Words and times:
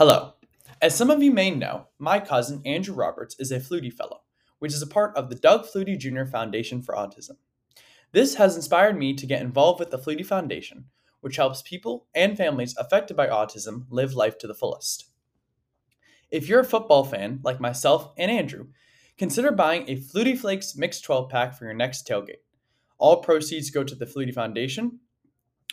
Hello. 0.00 0.32
As 0.80 0.96
some 0.96 1.10
of 1.10 1.22
you 1.22 1.30
may 1.30 1.50
know, 1.50 1.88
my 1.98 2.20
cousin 2.20 2.62
Andrew 2.64 2.94
Roberts 2.94 3.36
is 3.38 3.52
a 3.52 3.60
Flutie 3.60 3.92
Fellow, 3.92 4.22
which 4.58 4.72
is 4.72 4.80
a 4.80 4.86
part 4.86 5.14
of 5.14 5.28
the 5.28 5.34
Doug 5.34 5.66
Flutie 5.66 5.98
Jr. 5.98 6.24
Foundation 6.24 6.80
for 6.80 6.94
Autism. 6.94 7.32
This 8.12 8.36
has 8.36 8.56
inspired 8.56 8.96
me 8.96 9.12
to 9.12 9.26
get 9.26 9.42
involved 9.42 9.78
with 9.78 9.90
the 9.90 9.98
Flutie 9.98 10.24
Foundation, 10.24 10.86
which 11.20 11.36
helps 11.36 11.60
people 11.60 12.06
and 12.14 12.34
families 12.34 12.74
affected 12.78 13.14
by 13.14 13.26
autism 13.26 13.84
live 13.90 14.14
life 14.14 14.38
to 14.38 14.46
the 14.46 14.54
fullest. 14.54 15.10
If 16.30 16.48
you're 16.48 16.60
a 16.60 16.64
football 16.64 17.04
fan 17.04 17.40
like 17.44 17.60
myself 17.60 18.14
and 18.16 18.30
Andrew, 18.30 18.68
consider 19.18 19.52
buying 19.52 19.84
a 19.86 19.96
Flutie 19.96 20.38
Flakes 20.38 20.74
Mixed 20.74 21.04
12 21.04 21.28
pack 21.28 21.54
for 21.54 21.66
your 21.66 21.74
next 21.74 22.08
tailgate. 22.08 22.40
All 22.96 23.18
proceeds 23.18 23.68
go 23.68 23.84
to 23.84 23.94
the 23.94 24.06
Flutie 24.06 24.32
Foundation, 24.32 25.00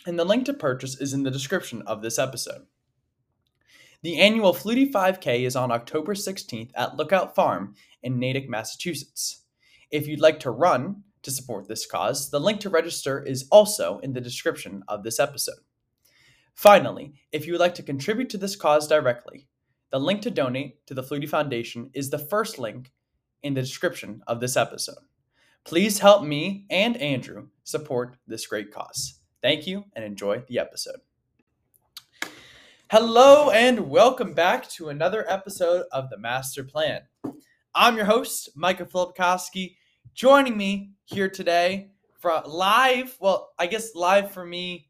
and 0.04 0.18
the 0.18 0.26
link 0.26 0.44
to 0.44 0.52
purchase 0.52 1.00
is 1.00 1.14
in 1.14 1.22
the 1.22 1.30
description 1.30 1.80
of 1.86 2.02
this 2.02 2.18
episode. 2.18 2.66
The 4.00 4.18
annual 4.20 4.54
Flutie 4.54 4.92
5K 4.92 5.44
is 5.44 5.56
on 5.56 5.72
October 5.72 6.14
16th 6.14 6.70
at 6.76 6.96
Lookout 6.96 7.34
Farm 7.34 7.74
in 8.00 8.20
Natick, 8.20 8.48
Massachusetts. 8.48 9.42
If 9.90 10.06
you'd 10.06 10.20
like 10.20 10.38
to 10.40 10.52
run 10.52 11.02
to 11.22 11.32
support 11.32 11.66
this 11.66 11.84
cause, 11.84 12.30
the 12.30 12.38
link 12.38 12.60
to 12.60 12.70
register 12.70 13.20
is 13.20 13.48
also 13.50 13.98
in 13.98 14.12
the 14.12 14.20
description 14.20 14.84
of 14.86 15.02
this 15.02 15.18
episode. 15.18 15.58
Finally, 16.54 17.14
if 17.32 17.44
you 17.44 17.52
would 17.52 17.60
like 17.60 17.74
to 17.74 17.82
contribute 17.82 18.30
to 18.30 18.38
this 18.38 18.54
cause 18.54 18.86
directly, 18.86 19.48
the 19.90 19.98
link 19.98 20.22
to 20.22 20.30
donate 20.30 20.86
to 20.86 20.94
the 20.94 21.02
Flutie 21.02 21.28
Foundation 21.28 21.90
is 21.92 22.10
the 22.10 22.18
first 22.18 22.56
link 22.56 22.92
in 23.42 23.54
the 23.54 23.62
description 23.62 24.22
of 24.28 24.38
this 24.38 24.56
episode. 24.56 25.02
Please 25.64 25.98
help 25.98 26.22
me 26.22 26.66
and 26.70 26.96
Andrew 26.98 27.48
support 27.64 28.16
this 28.28 28.46
great 28.46 28.70
cause. 28.70 29.18
Thank 29.42 29.66
you 29.66 29.86
and 29.96 30.04
enjoy 30.04 30.44
the 30.46 30.60
episode. 30.60 31.00
Hello 32.90 33.50
and 33.50 33.90
welcome 33.90 34.32
back 34.32 34.66
to 34.70 34.88
another 34.88 35.30
episode 35.30 35.84
of 35.92 36.08
the 36.08 36.16
Master 36.16 36.64
Plan. 36.64 37.02
I'm 37.74 37.96
your 37.96 38.06
host, 38.06 38.48
Micah 38.56 38.86
Filipkowski. 38.86 39.76
Joining 40.14 40.56
me 40.56 40.92
here 41.04 41.28
today 41.28 41.90
for 42.18 42.40
live, 42.46 43.14
well, 43.20 43.50
I 43.58 43.66
guess 43.66 43.94
live 43.94 44.30
for 44.30 44.42
me, 44.42 44.88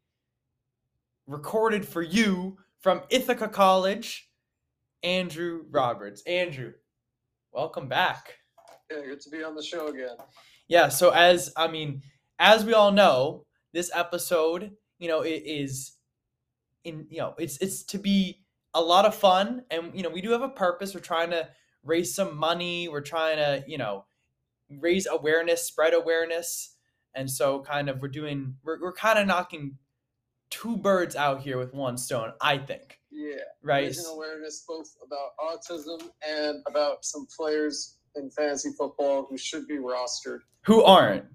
recorded 1.27 1.85
for 1.85 2.01
you 2.01 2.55
from 2.79 3.01
Ithaca 3.09 3.49
College, 3.49 4.31
Andrew 5.03 5.63
Roberts. 5.69 6.23
Andrew, 6.25 6.71
welcome 7.51 7.89
back. 7.89 8.35
Yeah, 8.89 9.01
good 9.07 9.19
to 9.19 9.29
be 9.29 9.43
on 9.43 9.55
the 9.55 9.63
show 9.63 9.87
again. 9.87 10.15
Yeah, 10.69 10.87
so 10.87 11.09
as 11.09 11.51
I 11.57 11.67
mean, 11.67 12.01
as 12.39 12.63
we 12.63 12.73
all 12.73 12.93
know, 12.93 13.45
this 13.73 13.91
episode, 13.93 14.71
you 14.99 15.09
know, 15.09 15.19
it 15.19 15.43
is 15.45 15.97
in 16.89 17.07
you 17.09 17.19
know 17.19 17.33
it's 17.37 17.57
it's 17.57 17.83
to 17.83 17.97
be 17.97 18.41
a 18.73 18.81
lot 18.81 19.05
of 19.05 19.15
fun 19.15 19.63
and 19.71 19.91
you 19.93 20.03
know 20.03 20.09
we 20.09 20.21
do 20.21 20.31
have 20.31 20.41
a 20.41 20.49
purpose. 20.49 20.93
We're 20.93 21.01
trying 21.01 21.31
to 21.31 21.47
raise 21.83 22.13
some 22.13 22.37
money. 22.37 22.87
We're 22.87 23.01
trying 23.01 23.37
to 23.37 23.63
you 23.67 23.77
know 23.77 24.05
raise 24.69 25.07
awareness 25.07 25.63
spread 25.63 25.93
awareness. 25.93 26.75
And 27.15 27.29
so 27.29 27.61
kind 27.61 27.89
of 27.89 28.01
we're 28.01 28.09
doing 28.09 28.55
we're, 28.63 28.79
we're 28.79 28.93
kind 28.93 29.17
of 29.17 29.27
knocking 29.27 29.77
two 30.49 30.77
birds 30.77 31.15
out 31.15 31.41
here 31.41 31.57
with 31.57 31.73
one 31.73 31.97
stone 31.97 32.31
i 32.41 32.57
think. 32.57 32.99
Yeah, 33.11 33.35
right? 33.63 33.85
Raising 33.85 34.05
awareness 34.05 34.63
both 34.67 34.95
about 35.05 35.31
autism 35.39 36.09
and 36.27 36.63
about 36.67 37.03
some 37.05 37.27
players 37.35 37.97
in 38.15 38.29
fantasy 38.31 38.69
football 38.77 39.25
who 39.29 39.37
should 39.37 39.67
be 39.67 39.77
rostered. 39.77 40.39
who 40.61 40.83
aren't 40.83 41.25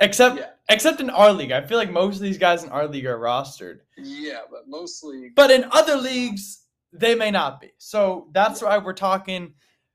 except 0.00 0.36
Yeah. 0.38 0.50
except 0.68 1.00
in 1.00 1.10
our 1.10 1.32
league 1.32 1.52
i 1.52 1.60
feel 1.60 1.78
like 1.78 1.90
most 1.90 2.16
of 2.16 2.22
these 2.22 2.38
guys 2.38 2.62
in 2.64 2.70
our 2.70 2.86
league 2.86 3.06
are 3.06 3.18
rostered 3.18 3.80
Yeah, 3.96 4.40
but 4.50 4.68
mostly 4.68 5.30
But 5.34 5.50
in 5.50 5.64
other 5.72 5.96
leagues, 5.96 6.64
they 6.92 7.14
may 7.14 7.30
not 7.30 7.60
be. 7.60 7.70
So 7.78 8.28
that's 8.32 8.62
why 8.62 8.78
we're 8.78 8.92
talking 8.94 9.54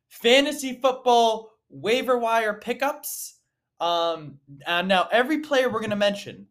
fantasy 0.09 0.79
football 0.81 1.51
waiver 1.69 2.17
wire 2.19 2.53
pickups. 2.53 3.39
Um, 3.79 4.39
and 4.67 4.87
now 4.87 5.07
every 5.11 5.39
player 5.39 5.69
we're 5.69 5.79
going 5.79 5.89
to 5.89 5.95
mention 5.95 6.47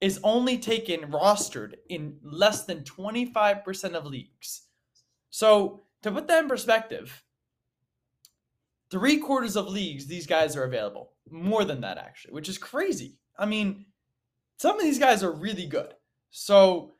is 0.00 0.18
only 0.24 0.56
taken 0.56 1.00
rostered 1.12 1.74
in 1.90 2.16
less 2.22 2.64
than 2.64 2.82
25% 2.84 3.92
of 3.94 4.06
leagues. 4.06 4.62
So 5.28 5.82
to 6.02 6.10
put 6.10 6.26
that 6.28 6.42
in 6.44 6.48
perspective, 6.48 7.22
three 8.90 9.18
quarters 9.18 9.56
of 9.56 9.68
leagues, 9.68 10.06
these 10.06 10.26
guys 10.26 10.56
are 10.56 10.64
available. 10.64 11.12
More 11.30 11.64
than 11.64 11.80
that, 11.82 11.98
actually, 11.98 12.34
which 12.34 12.48
is 12.48 12.58
crazy. 12.58 13.16
I 13.38 13.46
mean, 13.46 13.86
some 14.56 14.76
of 14.76 14.82
these 14.82 14.98
guys 14.98 15.22
are 15.22 15.32
really 15.32 15.66
good. 15.66 15.94
So 16.30 16.92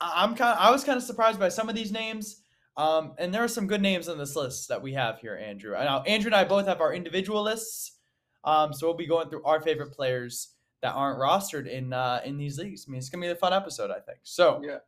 I'm 0.00 0.34
kind. 0.34 0.56
of, 0.56 0.64
I 0.64 0.70
was 0.70 0.84
kind 0.84 0.96
of 0.96 1.02
surprised 1.02 1.38
by 1.38 1.48
some 1.48 1.68
of 1.68 1.74
these 1.74 1.92
names. 1.92 2.42
Um, 2.76 3.14
and 3.18 3.34
there 3.34 3.44
are 3.44 3.48
some 3.48 3.66
good 3.66 3.82
names 3.82 4.08
on 4.08 4.16
this 4.16 4.36
list 4.36 4.68
that 4.68 4.80
we 4.80 4.94
have 4.94 5.18
here, 5.18 5.36
Andrew. 5.36 5.72
Now 5.72 6.02
Andrew 6.02 6.28
and 6.28 6.34
I 6.34 6.44
both 6.44 6.66
have 6.66 6.80
our 6.80 6.94
individual 6.94 7.42
lists. 7.42 7.98
Um, 8.44 8.72
so 8.72 8.86
we'll 8.86 8.96
be 8.96 9.06
going 9.06 9.28
through 9.28 9.44
our 9.44 9.60
favorite 9.60 9.92
players 9.92 10.54
that 10.80 10.94
aren't 10.94 11.18
rostered 11.18 11.66
in 11.66 11.92
uh, 11.92 12.20
in 12.24 12.38
these 12.38 12.58
leagues. 12.58 12.86
I 12.86 12.90
mean, 12.90 12.98
it's 12.98 13.10
gonna 13.10 13.26
be 13.26 13.30
a 13.30 13.34
fun 13.34 13.52
episode, 13.52 13.90
I 13.90 14.00
think. 14.00 14.20
So 14.22 14.62
yeah. 14.64 14.78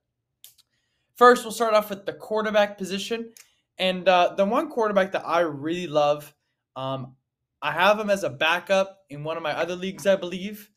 First, 1.17 1.45
we'll 1.45 1.53
start 1.53 1.75
off 1.75 1.91
with 1.91 2.07
the 2.07 2.15
quarterback 2.15 2.79
position. 2.79 3.33
And 3.83 4.09
uh, 4.09 4.35
the 4.37 4.45
one 4.45 4.71
quarterback 4.71 5.11
that 5.11 5.27
I 5.27 5.41
really 5.41 5.89
love, 5.89 6.33
um, 6.77 7.17
I 7.61 7.73
have 7.73 7.99
him 7.99 8.11
as 8.11 8.23
a 8.23 8.31
backup 8.31 9.01
in 9.11 9.25
one 9.25 9.37
of 9.37 9.43
my 9.43 9.59
other 9.59 9.75
leagues, 9.75 10.07
I 10.07 10.15
believe. 10.15 10.71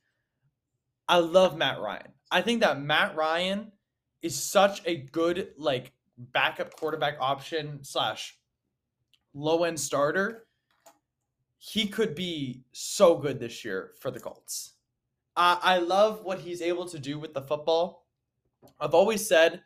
I 1.08 1.18
love 1.20 1.56
Matt 1.56 1.80
Ryan. 1.80 2.14
I 2.32 2.42
think 2.42 2.62
that 2.62 2.82
Matt 2.82 3.16
Ryan 3.16 3.72
is 4.24 4.42
such 4.42 4.82
a 4.88 4.96
good 4.96 5.50
like 5.56 5.94
backup 6.18 6.76
quarterback 6.76 7.18
option 7.20 7.84
slash 7.84 8.40
low 9.36 9.66
end 9.66 9.80
starter. 9.80 10.48
He 11.60 11.86
could 11.86 12.16
be 12.16 12.64
so 12.72 13.20
good 13.20 13.40
this 13.40 13.64
year 13.64 13.92
for 14.00 14.10
the 14.10 14.20
Colts. 14.20 14.74
I 15.36 15.60
I 15.62 15.78
love 15.78 16.24
what 16.24 16.40
he's 16.40 16.64
able 16.64 16.88
to 16.88 16.98
do 16.98 17.20
with 17.20 17.36
the 17.36 17.44
football. 17.44 18.08
I've 18.80 18.96
always 18.96 19.28
said 19.28 19.62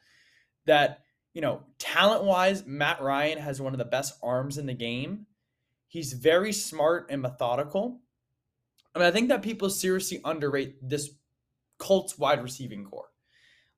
that 0.66 1.03
you 1.39 1.41
know 1.41 1.61
talent 1.77 2.25
wise 2.25 2.66
matt 2.66 3.01
ryan 3.01 3.38
has 3.38 3.61
one 3.61 3.73
of 3.73 3.77
the 3.77 3.85
best 3.85 4.19
arms 4.22 4.57
in 4.57 4.66
the 4.66 4.73
game. 4.73 5.25
He's 5.88 6.11
very 6.11 6.51
smart 6.51 7.07
and 7.09 7.22
methodical. 7.22 8.01
I 8.94 9.00
mean, 9.00 9.07
i 9.07 9.11
think 9.11 9.29
that 9.29 9.41
people 9.41 9.69
seriously 9.69 10.19
underrate 10.25 10.75
this 10.81 11.11
colts 11.78 12.17
wide 12.17 12.44
receiving 12.44 12.83
core. 12.83 13.07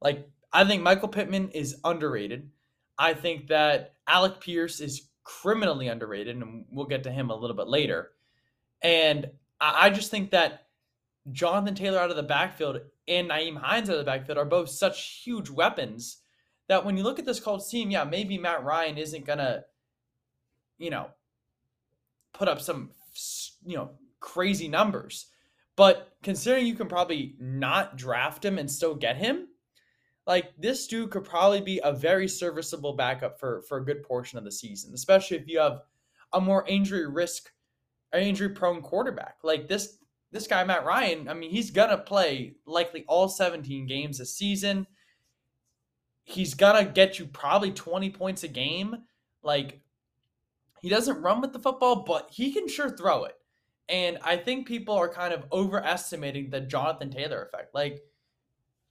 Like 0.01 0.27
i 0.51 0.65
think 0.65 0.81
michael 0.81 1.07
pittman 1.07 1.49
is 1.49 1.77
underrated. 1.83 2.49
I 2.97 3.13
think 3.13 3.49
that 3.49 3.93
alec 4.07 4.41
pierce 4.41 4.79
is 4.79 5.09
criminally 5.23 5.87
underrated 5.87 6.35
and 6.35 6.65
we'll 6.71 6.87
get 6.87 7.03
to 7.03 7.11
him 7.11 7.29
a 7.29 7.35
little 7.35 7.55
bit 7.55 7.67
later. 7.67 8.09
And 8.81 9.29
i, 9.59 9.85
I 9.85 9.89
just 9.91 10.09
think 10.09 10.31
that 10.31 10.65
jonathan 11.31 11.75
taylor 11.75 11.99
out 11.99 12.09
of 12.09 12.15
the 12.15 12.23
backfield 12.23 12.79
and 13.07 13.29
Nyheim 13.29 13.55
Hines 13.55 13.87
out 13.87 13.97
of 13.97 13.99
the 13.99 14.11
backfield 14.11 14.39
are 14.39 14.45
both 14.45 14.69
such 14.69 15.21
huge 15.23 15.51
weapons 15.51 16.17
that 16.71 16.85
when 16.85 16.95
you 16.95 17.03
look 17.03 17.19
at 17.19 17.25
this 17.25 17.41
Colts 17.41 17.69
team, 17.69 17.91
yeah, 17.91 18.05
maybe 18.05 18.37
Matt 18.37 18.63
Ryan 18.63 18.97
isn't 18.97 19.25
gonna, 19.25 19.65
you 20.77 20.89
know, 20.89 21.09
put 22.31 22.47
up 22.47 22.61
some, 22.61 22.91
you 23.65 23.75
know, 23.75 23.91
crazy 24.21 24.69
numbers. 24.69 25.25
But 25.75 26.13
considering 26.23 26.65
you 26.65 26.75
can 26.75 26.87
probably 26.87 27.35
not 27.41 27.97
draft 27.97 28.45
him 28.45 28.57
and 28.57 28.71
still 28.71 28.95
get 28.95 29.17
him, 29.17 29.49
like 30.25 30.53
this 30.57 30.87
dude 30.87 31.11
could 31.11 31.25
probably 31.25 31.59
be 31.59 31.81
a 31.83 31.91
very 31.91 32.29
serviceable 32.29 32.95
backup 32.95 33.37
for 33.37 33.63
for 33.63 33.79
a 33.79 33.85
good 33.85 34.01
portion 34.01 34.37
of 34.37 34.45
the 34.45 34.51
season, 34.51 34.93
especially 34.93 35.35
if 35.35 35.49
you 35.49 35.59
have 35.59 35.81
a 36.31 36.39
more 36.39 36.65
injury 36.69 37.05
risk, 37.05 37.51
injury 38.17 38.47
prone 38.47 38.81
quarterback 38.81 39.39
like 39.43 39.67
this. 39.67 39.97
This 40.31 40.47
guy 40.47 40.63
Matt 40.63 40.85
Ryan, 40.85 41.27
I 41.27 41.33
mean, 41.33 41.51
he's 41.51 41.69
gonna 41.69 41.97
play 41.97 42.55
likely 42.65 43.03
all 43.09 43.27
17 43.27 43.87
games 43.87 44.19
this 44.19 44.37
season 44.37 44.87
he's 46.23 46.53
gonna 46.53 46.85
get 46.85 47.19
you 47.19 47.25
probably 47.25 47.71
20 47.71 48.09
points 48.11 48.43
a 48.43 48.47
game. 48.47 49.03
Like 49.43 49.81
he 50.81 50.89
doesn't 50.89 51.21
run 51.21 51.41
with 51.41 51.53
the 51.53 51.59
football, 51.59 52.03
but 52.03 52.29
he 52.31 52.51
can 52.51 52.67
sure 52.67 52.89
throw 52.89 53.25
it. 53.25 53.35
And 53.89 54.17
I 54.23 54.37
think 54.37 54.67
people 54.67 54.95
are 54.95 55.09
kind 55.09 55.33
of 55.33 55.45
overestimating 55.51 56.49
the 56.49 56.61
Jonathan 56.61 57.09
Taylor 57.09 57.43
effect. 57.43 57.73
Like 57.75 58.01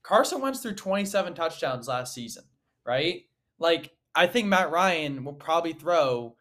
Carson 0.03 0.41
Wentz 0.41 0.61
threw 0.61 0.75
27 0.75 1.35
touchdowns 1.35 1.89
last 1.89 2.15
season, 2.15 2.45
right? 2.85 3.23
Like 3.59 3.93
I 4.15 4.27
think 4.27 4.49
Matt 4.49 4.71
Ryan 4.71 5.25
will 5.25 5.35
probably 5.35 5.73
throw 5.73 6.37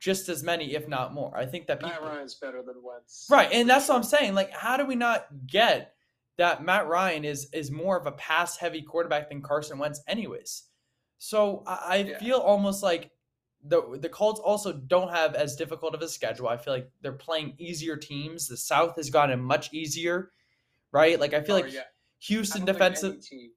just 0.00 0.28
as 0.28 0.42
many, 0.42 0.74
if 0.74 0.88
not 0.88 1.12
more. 1.12 1.36
I 1.36 1.46
think 1.46 1.66
that 1.66 1.80
people, 1.80 1.90
Matt 1.90 2.02
Ryan's 2.02 2.34
better 2.34 2.62
than 2.62 2.76
Wentz. 2.82 3.26
Right, 3.30 3.50
and 3.52 3.68
that's 3.68 3.88
what 3.88 3.96
I'm 3.96 4.02
saying. 4.02 4.34
Like, 4.34 4.52
how 4.52 4.76
do 4.76 4.84
we 4.84 4.94
not 4.94 5.26
get 5.46 5.94
that 6.38 6.62
Matt 6.64 6.86
Ryan 6.88 7.24
is 7.24 7.48
is 7.52 7.70
more 7.70 7.98
of 7.98 8.06
a 8.06 8.12
pass 8.12 8.56
heavy 8.56 8.80
quarterback 8.80 9.28
than 9.28 9.42
Carson 9.42 9.78
Wentz, 9.78 10.00
anyways? 10.06 10.64
So 11.18 11.62
I, 11.66 11.78
I 11.88 11.96
Yeah. 11.96 12.18
feel 12.18 12.38
almost 12.38 12.82
like 12.82 13.10
the 13.64 13.98
the 14.00 14.08
Colts 14.08 14.40
also 14.40 14.72
don't 14.72 15.10
have 15.10 15.34
as 15.34 15.56
difficult 15.56 15.94
of 15.94 16.00
a 16.00 16.08
schedule. 16.08 16.48
I 16.48 16.56
feel 16.56 16.72
like 16.72 16.90
they're 17.02 17.12
playing 17.12 17.54
easier 17.58 17.96
teams. 17.96 18.46
The 18.46 18.56
South 18.56 18.96
has 18.96 19.10
gotten 19.10 19.40
much 19.40 19.72
easier, 19.74 20.30
right? 20.92 21.18
Like 21.20 21.34
I 21.34 21.42
feel 21.42 21.56
Oh, 21.56 21.60
like 21.60 21.72
yeah. 21.72 21.82
Houston 22.20 22.64
don't 22.64 22.76
think 22.78 22.80
any 22.80 22.94
defensive. 22.94 23.24
team. 23.24 23.50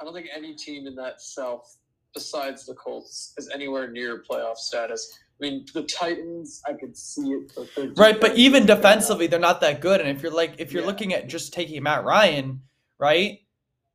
I 0.00 0.04
don't 0.04 0.14
think 0.14 0.28
any 0.34 0.54
team 0.54 0.86
in 0.86 0.94
that 0.94 1.20
South 1.20 1.76
besides 2.14 2.66
the 2.66 2.74
Colts 2.74 3.34
is 3.36 3.48
anywhere 3.50 3.90
near 3.90 4.22
playoff 4.22 4.56
status. 4.56 5.18
I 5.40 5.46
mean, 5.46 5.64
the 5.72 5.82
Titans, 5.84 6.60
I 6.66 6.74
could 6.74 6.96
see 6.96 7.30
it. 7.30 7.52
Right, 7.96 8.20
but 8.20 8.36
even 8.36 8.66
defensively, 8.66 9.26
they're 9.26 9.38
not 9.40 9.60
that 9.62 9.80
good. 9.80 10.00
And 10.00 10.10
if 10.10 10.22
you're 10.22 10.32
like, 10.32 10.56
if 10.58 10.72
you're 10.72 10.82
Yeah. 10.82 10.88
looking 10.88 11.14
at 11.14 11.28
just 11.28 11.52
taking 11.52 11.82
Matt 11.82 12.04
Ryan, 12.04 12.62
right? 12.98 13.40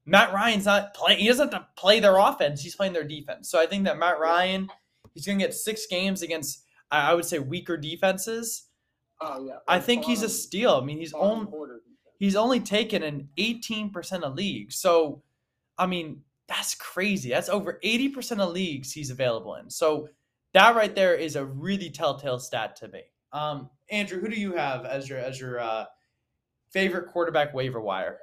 Matt 0.06 0.34
Ryan's 0.34 0.66
not 0.66 0.94
playing. 0.94 1.20
He 1.20 1.28
doesn't 1.28 1.54
have 1.54 1.62
to 1.62 1.68
play 1.76 2.00
their 2.00 2.18
offense. 2.18 2.62
He's 2.62 2.76
playing 2.76 2.94
their 2.94 3.04
defense. 3.04 3.50
So 3.50 3.60
I 3.60 3.66
think 3.68 3.86
that 3.86 3.98
Matt 3.98 4.20
Ryan, 4.20 4.70
he's 5.14 5.26
going 5.26 5.38
to 5.40 5.46
get 5.46 5.54
six 5.54 5.86
games 5.86 6.22
against, 6.22 6.64
I 6.92 7.12
I 7.12 7.14
would 7.14 7.26
say, 7.26 7.40
weaker 7.40 7.78
defenses. 7.78 8.68
Oh 9.22 9.46
yeah, 9.46 9.60
I 9.68 9.80
think 9.80 10.04
he's 10.06 10.24
a 10.24 10.30
steal. 10.30 10.74
I 10.74 10.84
mean, 10.84 10.98
he's 10.98 11.14
only 11.14 11.48
he's 12.20 12.36
only 12.36 12.60
taken 12.60 13.02
an 13.04 13.30
18% 13.38 14.24
of 14.24 14.36
leagues. 14.36 14.76
So, 14.76 15.24
I 15.78 15.86
mean, 15.86 16.22
that's 16.48 16.76
crazy. 16.76 17.30
That's 17.30 17.50
over 17.50 17.80
80% 17.84 18.40
of 18.40 18.52
leagues 18.52 18.92
he's 18.92 19.10
available 19.10 19.56
in. 19.56 19.70
So, 19.70 20.10
that 20.56 20.74
right 20.74 20.96
there 20.96 21.14
is 21.14 21.36
a 21.36 21.44
really 21.44 21.90
telltale 21.90 22.40
stat 22.40 22.78
to 22.78 22.88
me. 22.88 23.02
Um, 23.34 23.70
Andrew, 23.92 24.22
who 24.22 24.30
do 24.30 24.40
you 24.40 24.54
have 24.54 24.86
as 24.86 25.10
your 25.10 25.20
as 25.20 25.38
your 25.38 25.60
uh, 25.60 25.86
favorite 26.72 27.10
quarterback 27.10 27.54
waiver 27.54 27.82
wire? 27.82 28.20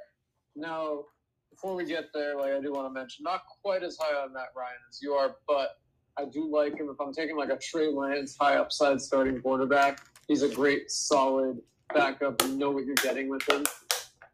Now, 0.57 1.05
before 1.51 1.75
we 1.75 1.85
get 1.85 2.07
there, 2.15 2.37
like 2.39 2.53
I 2.53 2.61
do 2.61 2.73
want 2.73 2.87
to 2.89 2.93
mention, 2.99 3.23
not 3.23 3.43
quite 3.63 3.83
as 3.83 3.99
high 4.01 4.17
on 4.17 4.33
Matt 4.33 4.49
Ryan 4.57 4.79
as 4.89 5.01
you 5.03 5.13
are, 5.13 5.37
but 5.47 5.77
I 6.19 6.25
do 6.25 6.51
like 6.51 6.79
him. 6.79 6.89
If 6.89 6.99
I'm 7.01 7.13
taking 7.13 7.37
like 7.37 7.51
a 7.51 7.59
Trey 7.59 7.89
Lance 7.89 8.35
high 8.41 8.57
upside 8.57 9.03
starting 9.03 9.39
quarterback, 9.43 10.01
he's 10.27 10.41
a 10.41 10.49
great 10.49 10.91
solid 10.91 11.59
backup. 11.93 12.41
You 12.43 12.57
know 12.57 12.71
what 12.71 12.87
you're 12.87 12.95
getting 12.95 13.29
with 13.29 13.47
him. 13.47 13.65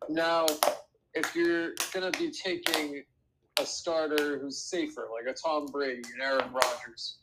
Now, 0.09 0.47
if 1.15 1.35
you're 1.35 1.73
gonna 1.93 2.13
be 2.13 2.31
taking 2.31 3.03
a 3.61 3.67
starter 3.67 4.39
who's 4.39 4.63
safer, 4.63 5.09
like 5.13 5.27
a 5.27 5.37
Tom 5.37 5.67
Brady 5.67 6.03
and 6.15 6.23
Aaron 6.23 6.53
Rodgers, 6.53 7.19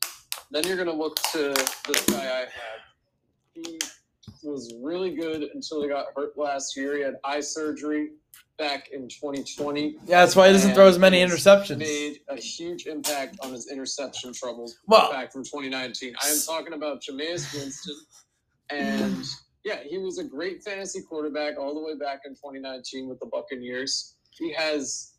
then 0.51 0.65
you're 0.65 0.77
gonna 0.77 0.93
look 0.93 1.15
to 1.31 1.53
this 1.87 2.05
guy 2.05 2.25
I 2.25 2.39
had. 2.39 2.47
He 3.53 3.79
was 4.43 4.73
really 4.81 5.15
good 5.15 5.43
until 5.53 5.81
he 5.81 5.87
got 5.87 6.07
hurt 6.15 6.37
last 6.37 6.75
year. 6.75 6.97
He 6.97 7.03
had 7.03 7.15
eye 7.23 7.39
surgery 7.39 8.11
back 8.57 8.89
in 8.89 9.07
2020. 9.07 9.97
Yeah, 10.05 10.21
that's 10.21 10.35
why 10.35 10.47
he 10.47 10.53
doesn't 10.53 10.73
throw 10.73 10.87
as 10.87 10.99
many 10.99 11.19
interceptions. 11.19 11.77
Made 11.77 12.19
a 12.29 12.35
huge 12.35 12.85
impact 12.85 13.37
on 13.41 13.51
his 13.51 13.69
interception 13.71 14.33
troubles 14.33 14.77
Well, 14.87 15.11
back 15.11 15.31
from 15.31 15.43
2019. 15.43 16.15
I 16.23 16.29
am 16.29 16.37
talking 16.45 16.73
about 16.73 17.01
Jameis 17.01 17.53
Winston, 17.53 17.95
and 18.69 19.25
yeah, 19.63 19.79
he 19.83 19.97
was 19.97 20.19
a 20.19 20.23
great 20.23 20.63
fantasy 20.63 21.01
quarterback 21.01 21.57
all 21.57 21.73
the 21.73 21.81
way 21.81 21.97
back 21.97 22.21
in 22.25 22.33
2019 22.33 23.09
with 23.09 23.19
the 23.19 23.25
Buccaneers. 23.25 24.15
He 24.31 24.53
has 24.53 25.14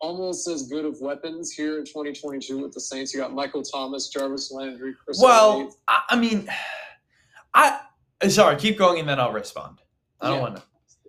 almost 0.00 0.46
as 0.48 0.68
good 0.68 0.84
of 0.84 1.00
weapons 1.00 1.52
here 1.52 1.78
in 1.78 1.84
2022 1.84 2.58
with 2.58 2.72
the 2.72 2.80
Saints. 2.80 3.14
You 3.14 3.20
got 3.20 3.32
Michael 3.32 3.62
Thomas, 3.62 4.08
Jarvis 4.08 4.50
Landry, 4.52 4.94
Chris. 5.04 5.20
well, 5.22 5.74
I, 5.88 6.02
I 6.10 6.16
mean, 6.16 6.48
I 7.54 7.80
sorry, 8.28 8.56
keep 8.56 8.78
going 8.78 9.00
and 9.00 9.08
then 9.08 9.18
I'll 9.18 9.32
respond. 9.32 9.78
I 10.20 10.28
don't 10.28 10.36
Yeah. 10.36 10.42
want 10.42 10.56
to. 10.56 10.62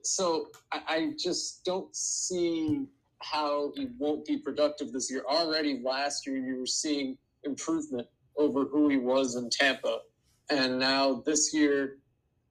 so 0.03 0.47
I, 0.71 0.81
I 0.87 1.13
just 1.17 1.63
don't 1.65 1.93
see 1.95 2.85
how 3.21 3.71
he 3.75 3.87
won't 3.97 4.25
be 4.25 4.37
productive 4.37 4.91
this 4.93 5.09
year. 5.11 5.23
Already 5.27 5.81
last 5.83 6.25
year, 6.27 6.37
you 6.37 6.57
were 6.59 6.65
seeing 6.65 7.17
improvement 7.43 8.07
over 8.37 8.65
who 8.65 8.89
he 8.89 8.97
was 8.97 9.35
in 9.35 9.49
Tampa, 9.49 9.99
and 10.49 10.77
now 10.79 11.23
this 11.25 11.53
year, 11.53 11.97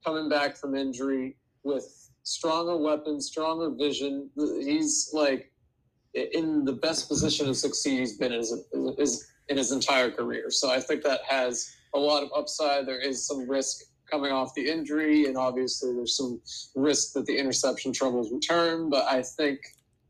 coming 0.05 0.29
back 0.29 0.57
from 0.57 0.75
injury 0.75 1.37
with 1.63 2.11
stronger 2.25 2.77
weapons, 2.77 3.27
stronger 3.27 3.71
vision, 3.71 4.29
he's 4.37 5.11
like 5.13 5.53
in 6.17 6.65
the 6.65 6.73
best 6.73 7.09
position 7.09 7.47
to 7.47 7.55
succeed 7.55 7.99
he's 7.99 8.17
been 8.17 8.33
in 8.33 8.39
his, 8.39 8.53
is 8.99 9.29
in 9.49 9.57
his 9.57 9.73
entire 9.73 10.11
career. 10.11 10.51
So 10.51 10.71
I 10.71 10.81
think 10.81 11.03
that 11.03 11.21
has 11.29 11.75
a 11.95 11.99
lot 11.99 12.23
of 12.23 12.31
upside. 12.35 12.87
There 12.87 13.01
is 13.01 13.27
some 13.27 13.49
risk 13.49 13.83
coming 14.11 14.33
off 14.33 14.55
the 14.55 14.69
injury, 14.69 15.27
and 15.27 15.37
obviously 15.37 15.93
there's 15.93 16.17
some 16.17 16.41
risk 16.75 17.13
that 17.15 17.27
the 17.27 17.37
interception 17.37 17.93
troubles 17.93 18.33
return. 18.33 18.89
But 18.89 19.05
I 19.05 19.23
think 19.23 19.61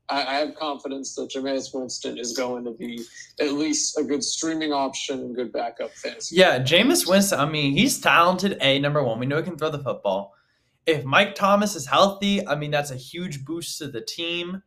I, 0.09 0.37
have 0.37 0.55
confidence 0.55 1.15
that 1.17 1.31
Jameis 1.31 1.75
Winston 1.75 2.19
is 2.19 2.37
going 2.37 2.65
to 2.65 2.73
be 2.73 3.03
at 3.41 3.53
least 3.53 3.99
a 3.99 4.05
good 4.05 4.23
streaming 4.23 4.73
option 4.73 5.21
and 5.21 5.35
good 5.35 5.53
backup 5.53 5.91
fantasy. 5.93 6.37
Yeah, 6.37 6.61
Jameis 6.61 7.09
Winston, 7.09 7.41
I 7.41 7.47
mean, 7.47 7.73
he's 7.73 8.01
talented, 8.01 8.59
A, 8.61 8.79
number 8.79 9.03
one. 9.03 9.19
We 9.19 9.27
know 9.27 9.39
he 9.39 9.43
can 9.43 9.59
throw 9.59 9.71
the 9.71 9.83
football. 9.83 10.35
If 10.87 11.05
Mike 11.05 11.35
Thomas 11.35 11.75
is 11.75 11.87
healthy, 11.87 12.47
I 12.47 12.55
mean, 12.55 12.71
that's 12.71 12.93
a 12.93 12.97
huge 12.97 13.45
boost 13.45 13.79
to 13.79 13.89
the 13.89 14.01
team. 14.01 14.63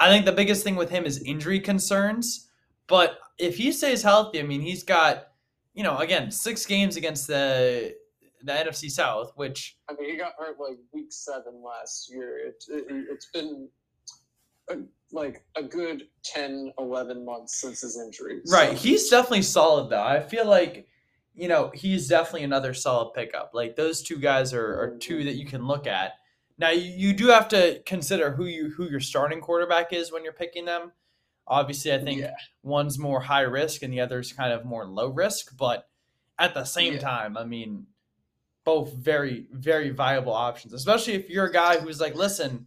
I 0.00 0.08
think 0.08 0.24
the 0.24 0.32
biggest 0.32 0.64
thing 0.64 0.76
with 0.76 0.90
him 0.90 1.04
is 1.04 1.22
injury 1.22 1.60
concerns. 1.60 2.48
But 2.86 3.18
if 3.38 3.56
he 3.56 3.72
stays 3.72 4.02
healthy, 4.02 4.40
I 4.40 4.42
mean, 4.42 4.60
he's 4.60 4.82
got, 4.82 5.28
you 5.74 5.82
know, 5.82 5.98
again, 5.98 6.30
six 6.30 6.64
games 6.66 6.96
against 6.96 7.26
the 7.26 7.94
the 8.42 8.52
NFC 8.52 8.90
South, 8.90 9.32
which 9.34 9.76
I 9.90 9.94
mean, 9.94 10.10
he 10.10 10.16
got 10.16 10.34
hurt 10.38 10.58
like 10.60 10.78
week 10.92 11.10
seven 11.10 11.62
last 11.62 12.10
year. 12.10 12.38
It, 12.38 12.64
it, 12.68 13.06
it's 13.10 13.26
been 13.32 13.68
a, 14.70 14.76
like 15.12 15.44
a 15.56 15.62
good 15.62 16.04
10, 16.24 16.72
11 16.78 17.24
months 17.24 17.60
since 17.60 17.80
his 17.80 17.98
injury. 17.98 18.40
Right. 18.50 18.74
He's 18.76 19.08
definitely 19.08 19.42
solid 19.42 19.90
though. 19.90 20.02
I 20.02 20.20
feel 20.20 20.46
like, 20.46 20.86
you 21.34 21.48
know, 21.48 21.70
he's 21.74 22.08
definitely 22.08 22.44
another 22.44 22.74
solid 22.74 23.12
pickup. 23.14 23.50
Like 23.54 23.76
those 23.76 24.02
two 24.02 24.18
guys 24.18 24.52
are, 24.54 24.80
are 24.80 24.96
two 24.98 25.16
mm-hmm. 25.16 25.26
that 25.26 25.34
you 25.34 25.46
can 25.46 25.66
look 25.66 25.86
at. 25.86 26.12
Now 26.58 26.70
you, 26.70 27.12
do 27.12 27.28
have 27.28 27.48
to 27.48 27.80
consider 27.86 28.32
who 28.32 28.44
you 28.46 28.70
who 28.70 28.88
your 28.90 29.00
starting 29.00 29.40
quarterback 29.40 29.92
is 29.92 30.10
when 30.12 30.24
you're 30.24 30.32
picking 30.32 30.64
them. 30.64 30.92
Obviously, 31.46 31.94
I 31.94 31.98
think 31.98 32.20
Yeah. 32.20 32.34
one's 32.62 32.98
more 32.98 33.20
high 33.20 33.42
risk 33.42 33.82
and 33.82 33.92
the 33.92 34.00
other's 34.00 34.32
kind 34.32 34.52
of 34.52 34.64
more 34.64 34.86
low 34.86 35.08
risk, 35.08 35.56
but 35.56 35.88
at 36.38 36.54
the 36.54 36.64
same 36.64 36.94
Yeah. 36.94 36.98
time, 37.00 37.36
I 37.36 37.44
mean, 37.44 37.86
both 38.64 38.92
very, 38.92 39.46
very 39.52 39.90
viable 39.90 40.32
options, 40.34 40.72
especially 40.74 41.14
if 41.14 41.30
you're 41.30 41.46
a 41.46 41.52
guy 41.52 41.78
who's 41.78 42.00
like, 42.00 42.14
listen, 42.14 42.66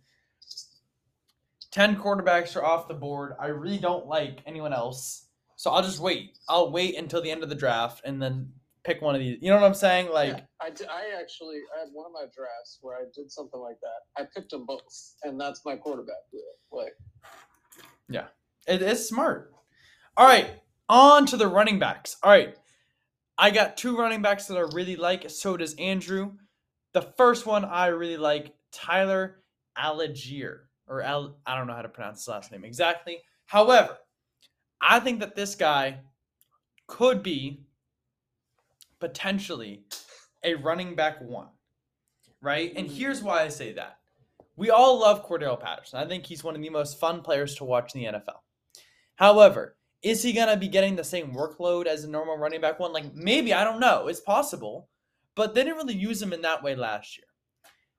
10 1.69 1.95
quarterbacks 1.97 2.55
are 2.55 2.65
off 2.65 2.87
the 2.87 2.93
board. 2.93 3.35
I 3.39 3.47
really 3.47 3.77
don't 3.77 4.07
like 4.07 4.41
anyone 4.45 4.73
else. 4.73 5.27
So 5.57 5.69
I'll 5.69 5.83
just 5.83 5.99
wait. 5.99 6.39
I'll 6.49 6.71
wait 6.71 6.97
until 6.97 7.21
the 7.21 7.29
end 7.29 7.43
of 7.43 7.49
the 7.49 7.55
draft 7.55 8.01
and 8.03 8.21
then 8.21 8.51
pick 8.83 9.01
one 9.01 9.15
of 9.15 9.19
these. 9.21 9.37
You 9.41 9.49
know 9.49 9.57
what 9.59 9.65
I'm 9.65 9.73
saying? 9.73 10.09
Like, 10.11 10.29
Yeah, 10.29 10.41
I, 10.61 10.69
d- 10.69 10.85
I 10.89 11.19
actually 11.19 11.59
I 11.75 11.81
had 11.81 11.89
one 11.93 12.05
of 12.05 12.11
my 12.13 12.25
drafts 12.35 12.79
where 12.81 12.97
I 12.97 13.03
did 13.15 13.31
something 13.31 13.59
like 13.59 13.77
that. 13.81 14.21
I 14.21 14.27
picked 14.35 14.51
them 14.51 14.65
both, 14.65 14.81
and 15.23 15.39
that's 15.39 15.61
my 15.65 15.75
quarterback. 15.75 16.15
Like, 16.71 16.93
Yeah. 18.09 18.27
it 18.67 18.81
is 18.81 19.07
smart. 19.07 19.53
All 20.17 20.27
right, 20.27 20.49
on 20.89 21.25
to 21.27 21.37
the 21.37 21.47
running 21.47 21.79
backs. 21.79 22.17
All 22.23 22.31
right, 22.31 22.55
I 23.37 23.49
got 23.51 23.77
two 23.77 23.97
running 23.97 24.21
backs 24.21 24.45
that 24.47 24.57
I 24.57 24.61
really 24.73 24.95
like. 24.95 25.29
So 25.29 25.57
does 25.57 25.73
Andrew. 25.75 26.33
The 26.93 27.01
first 27.01 27.45
one 27.45 27.63
I 27.63 27.87
really 27.87 28.17
like, 28.17 28.53
Tyler 28.73 29.43
Allgeier, 29.77 30.59
or 30.87 31.01
Al, 31.01 31.37
I 31.45 31.55
don't 31.55 31.67
know 31.67 31.73
how 31.73 31.81
to 31.81 31.87
pronounce 31.87 32.19
his 32.19 32.27
last 32.27 32.51
name 32.51 32.65
exactly. 32.65 33.19
However, 33.45 33.97
I 34.81 34.99
think 34.99 35.21
that 35.21 35.35
this 35.37 35.55
guy 35.55 35.99
could 36.87 37.23
be 37.23 37.63
potentially 39.01 39.83
a 40.43 40.55
running 40.55 40.95
back 40.95 41.19
one, 41.21 41.49
right? 42.39 42.71
And 42.75 42.87
Mhm. 42.87 42.95
here's 42.95 43.21
why 43.21 43.41
I 43.41 43.49
say 43.49 43.73
that. 43.73 43.99
We 44.55 44.69
all 44.69 44.97
love 44.99 45.25
Cordell 45.27 45.59
Patterson. 45.59 45.99
I 45.99 46.07
think 46.07 46.25
he's 46.25 46.43
one 46.43 46.55
of 46.55 46.61
the 46.61 46.69
most 46.69 46.99
fun 46.99 47.21
players 47.21 47.55
to 47.55 47.65
watch 47.65 47.93
in 47.93 48.01
the 48.01 48.07
NFL. 48.07 48.43
However, 49.15 49.77
is 50.01 50.23
he 50.23 50.33
going 50.33 50.47
to 50.47 50.57
be 50.57 50.67
getting 50.67 50.95
the 50.95 51.03
same 51.03 51.33
workload 51.33 51.85
as 51.85 52.03
a 52.03 52.09
normal 52.09 52.37
running 52.37 52.61
back 52.61 52.79
one? 52.79 52.93
Like 52.93 53.13
maybe, 53.13 53.53
I 53.53 53.63
don't 53.63 53.79
know. 53.79 54.07
It's 54.07 54.19
possible. 54.19 54.87
But 55.35 55.53
they 55.53 55.63
didn't 55.63 55.77
really 55.77 55.95
use 55.95 56.21
him 56.21 56.33
in 56.33 56.41
that 56.41 56.61
way 56.61 56.75
last 56.75 57.17
year. 57.17 57.27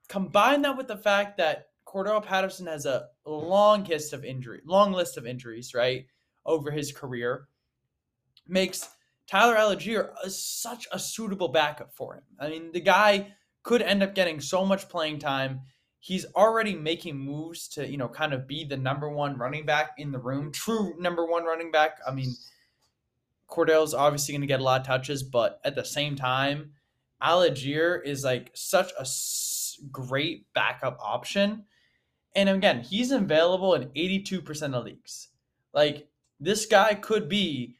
Combine 0.08 0.62
that 0.62 0.76
with 0.76 0.88
the 0.88 0.96
fact 0.96 1.38
that 1.38 1.70
Cordell 1.86 2.22
Patterson 2.24 2.66
has 2.66 2.86
a 2.86 3.08
long 3.24 3.84
list 3.84 4.12
of 4.12 4.24
injury, 4.24 4.60
long 4.64 4.92
list 4.92 5.16
of 5.16 5.26
injuries, 5.26 5.74
right, 5.74 6.06
over 6.44 6.70
his 6.70 6.92
career, 6.92 7.48
makes 8.46 8.90
Tyler 9.26 9.56
Allgeier 9.56 10.10
is 10.24 10.42
such 10.42 10.86
a 10.92 10.98
suitable 10.98 11.48
backup 11.48 11.94
for 11.94 12.14
him. 12.14 12.22
I 12.38 12.48
mean, 12.48 12.72
the 12.72 12.80
guy 12.80 13.34
could 13.62 13.82
end 13.82 14.02
up 14.02 14.14
getting 14.14 14.40
so 14.40 14.66
much 14.66 14.88
playing 14.88 15.18
time. 15.18 15.60
He's 16.00 16.26
already 16.34 16.74
making 16.74 17.16
moves 17.16 17.68
to, 17.68 17.88
you 17.88 17.96
know, 17.96 18.08
kind 18.08 18.32
of 18.32 18.48
be 18.48 18.64
the 18.64 18.76
number 18.76 19.08
one 19.08 19.38
running 19.38 19.64
back 19.64 19.92
in 19.98 20.10
the 20.10 20.18
room, 20.18 20.50
true 20.50 20.94
number 20.98 21.24
one 21.24 21.44
running 21.44 21.70
back. 21.70 21.98
I 22.06 22.12
mean, 22.12 22.34
Cordell's 23.48 23.94
obviously 23.94 24.32
going 24.32 24.40
to 24.40 24.46
get 24.48 24.60
a 24.60 24.64
lot 24.64 24.80
of 24.80 24.86
touches, 24.86 25.22
but 25.22 25.60
at 25.64 25.76
the 25.76 25.84
same 25.84 26.16
time, 26.16 26.72
Allgeier 27.22 28.04
is 28.04 28.24
like 28.24 28.50
such 28.54 28.90
a 28.98 29.06
great 29.92 30.52
backup 30.54 30.98
option. 31.00 31.64
And 32.34 32.48
again, 32.48 32.80
he's 32.80 33.12
available 33.12 33.74
in 33.74 33.90
82% 33.90 34.74
of 34.74 34.84
leagues. 34.84 35.28
Like 35.72 36.08
this 36.40 36.66
guy 36.66 36.94
could 36.94 37.28
be 37.28 37.76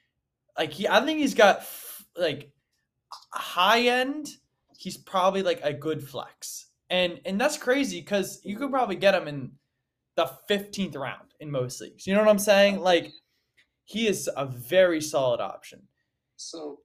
like 0.56 0.72
he 0.72 0.88
I 0.88 1.04
think 1.04 1.18
he's 1.18 1.34
got 1.34 1.58
f- 1.58 2.04
like 2.16 2.52
high 3.32 3.82
end, 3.82 4.28
he's 4.76 4.96
probably 4.96 5.42
like 5.42 5.60
a 5.62 5.72
good 5.72 6.06
flex. 6.06 6.66
And 6.90 7.20
and 7.24 7.40
that's 7.40 7.56
crazy 7.56 8.02
cuz 8.02 8.40
you 8.44 8.56
could 8.56 8.70
probably 8.70 8.96
get 8.96 9.14
him 9.14 9.28
in 9.28 9.52
the 10.14 10.30
15th 10.48 10.96
round 10.96 11.34
in 11.40 11.50
most 11.50 11.80
leagues. 11.80 12.06
You 12.06 12.14
know 12.14 12.20
what 12.20 12.28
I'm 12.28 12.38
saying? 12.38 12.80
Like 12.80 13.12
he 13.84 14.06
is 14.06 14.28
a 14.36 14.46
very 14.46 15.00
solid 15.00 15.40
option. 15.40 15.86
So 16.36 16.80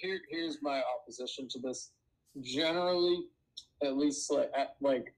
here, 0.00 0.20
here's 0.30 0.58
my 0.62 0.82
opposition 0.96 1.48
to 1.50 1.58
this. 1.60 1.92
Generally, 2.40 3.24
at 3.82 3.96
least 3.96 4.30
like 4.30 4.50
at, 4.56 4.76
like 4.80 5.14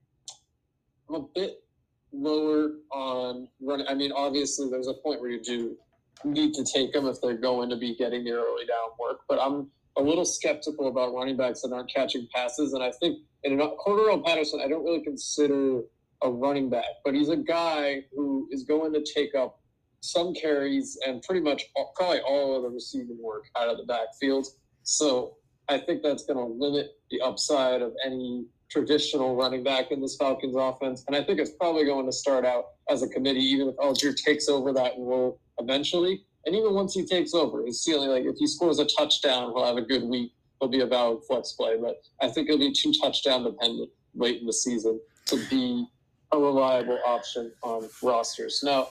I'm 1.09 1.15
a 1.15 1.25
bit 1.35 1.63
lower 2.11 2.73
on 2.91 3.47
running. 3.61 3.87
I 3.87 3.93
mean, 3.93 4.11
obviously, 4.11 4.69
there's 4.69 4.87
a 4.87 4.93
point 4.93 5.21
where 5.21 5.29
you 5.29 5.41
do 5.41 5.77
need 6.23 6.53
to 6.53 6.63
take 6.63 6.93
them 6.93 7.07
if 7.07 7.21
they're 7.21 7.37
going 7.37 7.69
to 7.69 7.77
be 7.77 7.95
getting 7.95 8.23
the 8.23 8.31
early 8.31 8.65
down 8.65 8.89
work. 8.99 9.21
But 9.27 9.39
I'm 9.41 9.69
a 9.97 10.01
little 10.01 10.25
skeptical 10.25 10.87
about 10.87 11.13
running 11.13 11.37
backs 11.37 11.61
that 11.61 11.73
aren't 11.73 11.93
catching 11.93 12.27
passes. 12.33 12.73
And 12.73 12.83
I 12.83 12.91
think 12.99 13.19
in 13.43 13.57
Cordarrelle 13.57 14.23
Patterson, 14.23 14.61
I 14.63 14.67
don't 14.67 14.83
really 14.83 15.03
consider 15.03 15.81
a 16.23 16.29
running 16.29 16.69
back, 16.69 16.85
but 17.03 17.13
he's 17.13 17.29
a 17.29 17.35
guy 17.35 18.03
who 18.15 18.47
is 18.51 18.63
going 18.63 18.93
to 18.93 19.03
take 19.15 19.33
up 19.35 19.59
some 20.01 20.33
carries 20.33 20.97
and 21.05 21.21
pretty 21.21 21.41
much 21.41 21.63
all, 21.75 21.93
probably 21.95 22.19
all 22.21 22.55
of 22.55 22.63
the 22.63 22.69
receiving 22.69 23.17
work 23.21 23.45
out 23.57 23.69
of 23.69 23.77
the 23.77 23.83
backfield. 23.83 24.47
So 24.83 25.37
I 25.69 25.77
think 25.77 26.03
that's 26.03 26.25
going 26.25 26.37
to 26.37 26.45
limit 26.45 26.91
the 27.09 27.21
upside 27.21 27.81
of 27.81 27.93
any 28.05 28.45
traditional 28.71 29.35
running 29.35 29.63
back 29.63 29.91
in 29.91 30.01
this 30.01 30.15
Falcons 30.15 30.55
offense. 30.57 31.03
And 31.07 31.15
I 31.15 31.23
think 31.23 31.39
it's 31.39 31.51
probably 31.51 31.85
going 31.85 32.05
to 32.05 32.11
start 32.11 32.45
out 32.45 32.67
as 32.89 33.03
a 33.03 33.07
committee, 33.09 33.41
even 33.41 33.67
if 33.67 33.75
Allgeier 33.75 34.15
takes 34.15 34.47
over 34.47 34.71
that 34.73 34.93
role 34.97 35.39
eventually. 35.59 36.23
And 36.45 36.55
even 36.55 36.73
once 36.73 36.93
he 36.93 37.05
takes 37.05 37.33
over, 37.33 37.63
his 37.65 37.83
ceiling, 37.83 38.09
like 38.09 38.23
if 38.23 38.37
he 38.37 38.47
scores 38.47 38.79
a 38.79 38.85
touchdown, 38.85 39.51
he'll 39.53 39.65
have 39.65 39.77
a 39.77 39.81
good 39.81 40.03
week. 40.03 40.31
He'll 40.59 40.69
be 40.69 40.79
a 40.79 40.87
valid 40.87 41.23
flex 41.27 41.51
play. 41.51 41.75
But 41.79 42.01
I 42.21 42.29
think 42.29 42.47
it'll 42.47 42.59
be 42.59 42.71
too 42.71 42.93
touchdown 42.99 43.43
dependent 43.43 43.89
late 44.15 44.39
in 44.39 44.47
the 44.47 44.53
season 44.53 44.99
to 45.25 45.45
be 45.49 45.85
a 46.31 46.39
reliable 46.39 46.99
option 47.05 47.51
on 47.61 47.87
rosters. 48.01 48.61
Now, 48.63 48.89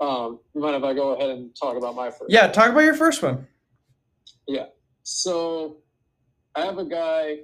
um, 0.00 0.38
you 0.54 0.60
mind 0.60 0.76
if 0.76 0.84
I 0.84 0.94
go 0.94 1.16
ahead 1.16 1.30
and 1.30 1.50
talk 1.56 1.76
about 1.76 1.96
my 1.96 2.10
first? 2.10 2.26
Yeah, 2.28 2.46
talk 2.46 2.70
about 2.70 2.80
your 2.84 2.94
first 2.94 3.22
one. 3.22 3.46
Yeah. 4.46 4.66
So 5.02 5.78
I 6.54 6.64
have 6.64 6.78
a 6.78 6.84
guy. 6.84 7.40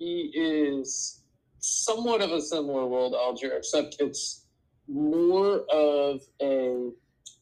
He 0.00 0.32
is 0.34 1.20
somewhat 1.58 2.22
of 2.22 2.32
a 2.32 2.40
similar 2.40 2.86
world 2.86 3.12
to 3.12 3.18
Allgeier, 3.18 3.58
except 3.58 3.96
it's 4.00 4.46
more 4.88 5.60
of 5.70 6.22
a. 6.40 6.88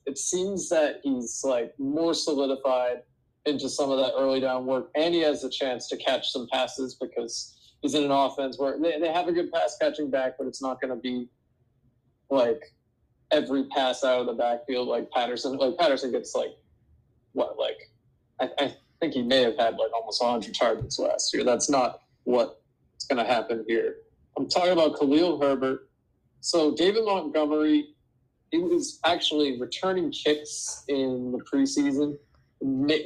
It 0.07 0.19
seems 0.19 0.69
that 0.71 0.97
he's 1.05 1.43
like 1.45 1.73
more 1.79 2.15
solidified 2.15 3.03
into 3.47 3.69
some 3.69 3.93
of 3.93 3.99
that 3.99 4.13
early 4.19 4.41
down 4.41 4.67
work, 4.67 4.91
and 4.97 5.15
he 5.15 5.21
has 5.21 5.45
a 5.45 5.51
chance 5.51 5.89
to 5.91 5.97
catch 5.99 6.33
some 6.33 6.49
passes 6.53 6.97
because 6.97 7.77
he's 7.81 7.95
in 7.95 8.03
an 8.03 8.11
offense 8.11 8.59
where 8.59 8.77
they, 8.77 8.99
they 8.99 9.13
have 9.13 9.29
a 9.29 9.33
good 9.33 9.53
pass 9.53 9.77
catching 9.81 10.11
back, 10.11 10.33
but 10.37 10.49
it's 10.49 10.61
not 10.61 10.81
going 10.81 10.91
to 10.91 11.01
be 11.01 11.29
like 12.29 12.61
every 13.31 13.69
pass 13.69 14.03
out 14.03 14.21
of 14.21 14.27
the 14.27 14.33
backfield 14.33 14.89
like 14.89 15.09
Patterson. 15.13 15.57
Like 15.59 15.79
Patterson 15.79 16.11
gets 16.11 16.35
like 16.35 16.57
what 17.35 17.57
like 17.57 17.79
I, 18.41 18.65
I 18.65 18.75
think 18.99 19.15
he 19.15 19.23
may 19.23 19.43
have 19.43 19.57
had 19.57 19.77
like 19.77 19.93
almost 19.95 20.21
100 20.21 20.53
targets 20.57 20.99
last 20.99 21.33
year. 21.33 21.45
That's 21.45 21.71
not 21.71 22.01
what's 22.29 23.07
going 23.09 23.25
to 23.25 23.31
happen 23.31 23.65
here. 23.67 23.97
I'm 24.37 24.49
talking 24.49 24.73
about 24.73 24.99
Khalil 24.99 25.41
Herbert. 25.41 25.89
So 26.41 26.75
David 26.75 27.05
Montgomery, 27.07 27.95
he 28.51 28.59
was 28.59 29.01
actually 29.05 29.59
returning 29.59 30.13
kicks 30.13 30.85
in 30.89 31.33
the 31.33 31.39
preseason 31.39 32.19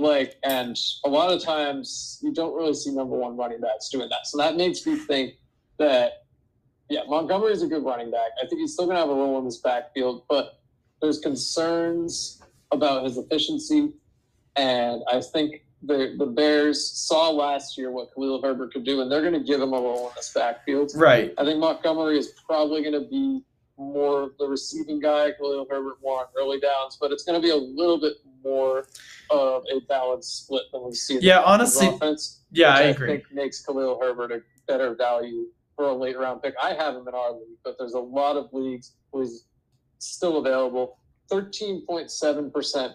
like 0.00 0.36
and 0.44 0.78
a 1.04 1.08
lot 1.08 1.30
of 1.30 1.42
times 1.42 2.18
you 2.22 2.32
don't 2.32 2.56
really 2.56 2.72
see 2.72 2.90
number 2.90 3.14
one 3.14 3.36
running 3.36 3.60
backs 3.60 3.90
doing 3.90 4.08
that 4.08 4.26
so 4.26 4.38
that 4.38 4.56
makes 4.56 4.86
me 4.86 4.96
think 4.96 5.34
that 5.78 6.24
yeah 6.88 7.02
montgomery 7.06 7.52
is 7.52 7.62
a 7.62 7.66
good 7.66 7.84
running 7.84 8.10
back 8.10 8.30
i 8.42 8.46
think 8.46 8.60
he's 8.62 8.72
still 8.72 8.86
going 8.86 8.96
to 8.96 9.00
have 9.00 9.10
a 9.10 9.14
role 9.14 9.38
in 9.38 9.44
this 9.44 9.58
backfield 9.58 10.22
but 10.26 10.60
there's 11.02 11.18
concerns 11.18 12.42
about 12.70 13.04
his 13.04 13.18
efficiency 13.18 13.92
and 14.56 15.02
i 15.12 15.20
think 15.20 15.61
the, 15.84 16.14
the 16.18 16.26
bears 16.26 16.90
saw 16.90 17.30
last 17.30 17.76
year 17.76 17.90
what 17.90 18.08
khalil 18.14 18.40
herbert 18.42 18.72
could 18.72 18.84
do 18.84 19.00
and 19.00 19.10
they're 19.10 19.20
going 19.20 19.32
to 19.32 19.46
give 19.46 19.60
him 19.60 19.72
a 19.72 19.76
role 19.76 20.08
in 20.08 20.14
this 20.16 20.32
backfield 20.32 20.92
right 20.94 21.34
i 21.38 21.44
think 21.44 21.58
montgomery 21.58 22.18
is 22.18 22.32
probably 22.46 22.82
going 22.82 22.92
to 22.92 23.08
be 23.08 23.42
more 23.82 24.22
of 24.22 24.38
the 24.38 24.46
receiving 24.46 25.00
guy, 25.00 25.32
Khalil 25.32 25.66
Herbert 25.68 25.98
more 26.02 26.20
on 26.20 26.26
early 26.38 26.60
downs, 26.60 26.96
but 27.00 27.10
it's 27.10 27.24
going 27.24 27.40
to 27.40 27.44
be 27.44 27.50
a 27.50 27.56
little 27.56 28.00
bit 28.00 28.14
more 28.44 28.86
of 29.30 29.64
a 29.72 29.80
balanced 29.88 30.44
split 30.44 30.62
than 30.72 30.84
we 30.84 30.94
see. 30.94 31.18
Yeah, 31.20 31.40
honestly, 31.40 31.88
offense, 31.88 32.42
yeah, 32.50 32.74
I, 32.74 32.78
I 32.78 32.82
agree. 32.82 33.08
think 33.08 33.32
makes 33.32 33.64
Khalil 33.64 33.98
Herbert 34.00 34.32
a 34.32 34.42
better 34.66 34.94
value 34.94 35.46
for 35.76 35.86
a 35.86 35.94
late 35.94 36.18
round 36.18 36.42
pick. 36.42 36.54
I 36.62 36.74
have 36.74 36.94
him 36.94 37.08
in 37.08 37.14
our 37.14 37.32
league, 37.32 37.58
but 37.64 37.76
there's 37.78 37.94
a 37.94 38.00
lot 38.00 38.36
of 38.36 38.52
leagues 38.52 38.92
where 39.10 39.24
he's 39.24 39.46
still 39.98 40.38
available. 40.38 40.98
Thirteen 41.30 41.84
point 41.86 42.10
seven 42.10 42.50
percent. 42.50 42.92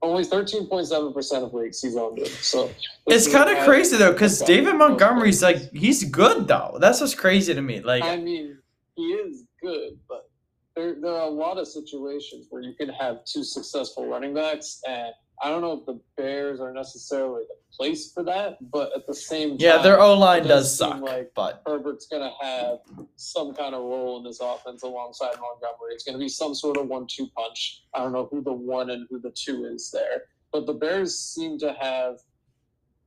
Only 0.00 0.24
thirteen 0.24 0.66
point 0.66 0.86
seven 0.86 1.12
percent 1.12 1.44
of 1.44 1.52
leagues 1.52 1.82
he's 1.82 1.96
on 1.96 2.14
good. 2.14 2.28
So 2.28 2.70
it's 3.08 3.30
kind 3.30 3.50
of 3.50 3.64
crazy 3.64 3.96
though, 3.96 4.12
because 4.12 4.40
David 4.40 4.76
Montgomery's 4.76 5.42
like 5.42 5.72
he's 5.72 6.04
good 6.04 6.46
though. 6.46 6.78
That's 6.80 7.00
what's 7.00 7.16
crazy 7.16 7.52
to 7.52 7.60
me. 7.60 7.80
Like 7.80 8.04
I 8.04 8.16
mean, 8.16 8.58
he 8.94 9.02
is 9.02 9.44
good, 9.60 9.98
but 10.08 10.30
there, 10.76 10.94
there 11.00 11.12
are 11.12 11.26
a 11.26 11.30
lot 11.30 11.58
of 11.58 11.66
situations 11.66 12.46
where 12.50 12.62
you 12.62 12.74
can 12.74 12.88
have 12.90 13.24
two 13.24 13.42
successful 13.42 14.06
running 14.06 14.34
backs, 14.34 14.80
and 14.86 15.12
I 15.42 15.50
don't 15.50 15.60
know 15.60 15.72
if 15.72 15.86
the 15.86 16.00
Bears 16.16 16.60
are 16.60 16.72
necessarily 16.72 17.42
the 17.48 17.54
place 17.76 18.12
for 18.12 18.24
that, 18.24 18.58
but 18.70 18.90
at 18.96 19.06
the 19.06 19.14
same 19.14 19.50
time, 19.50 19.58
yeah, 19.60 19.78
their 19.78 20.00
O 20.00 20.18
line 20.18 20.42
does 20.42 20.48
does 20.48 20.76
suck, 20.78 21.00
like 21.00 21.30
but 21.34 21.62
Herbert's 21.66 22.06
going 22.06 22.22
to 22.22 22.44
have 22.44 22.78
some 23.16 23.54
kind 23.54 23.74
of 23.74 23.82
role 23.82 24.18
in 24.18 24.24
this 24.24 24.40
offense 24.40 24.82
alongside 24.82 25.34
Montgomery. 25.40 25.92
It's 25.92 26.04
going 26.04 26.14
to 26.14 26.18
be 26.18 26.28
some 26.28 26.54
sort 26.54 26.76
of 26.76 26.88
one-two 26.88 27.28
punch. 27.36 27.84
I 27.94 28.00
don't 28.00 28.12
know 28.12 28.28
who 28.30 28.42
the 28.42 28.52
one 28.52 28.90
and 28.90 29.06
who 29.10 29.20
the 29.20 29.30
two 29.30 29.64
is 29.64 29.90
there, 29.92 30.22
but 30.52 30.66
the 30.66 30.74
Bears 30.74 31.16
seem 31.18 31.58
to 31.60 31.72
have 31.80 32.16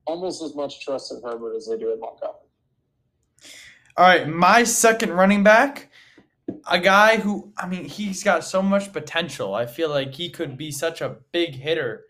almost 0.06 0.42
as 0.42 0.54
much 0.54 0.84
trust 0.84 1.12
in 1.12 1.20
Herbert 1.22 1.54
as 1.54 1.66
they 1.66 1.76
do 1.76 1.92
in 1.92 2.00
Montgomery. 2.00 2.38
all 3.96 4.06
right, 4.06 4.26
my 4.26 4.64
second 4.64 5.10
running 5.12 5.42
back, 5.42 5.90
a 6.70 6.78
guy 6.78 7.18
who 7.18 7.52
I 7.58 7.66
mean 7.66 7.84
he's 7.84 8.24
got 8.24 8.42
so 8.44 8.62
much 8.62 8.90
potential. 8.92 9.54
I 9.54 9.66
feel 9.66 9.90
like 9.90 10.14
he 10.14 10.30
could 10.30 10.56
be 10.56 10.70
such 10.70 11.02
a 11.02 11.16
big 11.32 11.56
hitter 11.56 12.06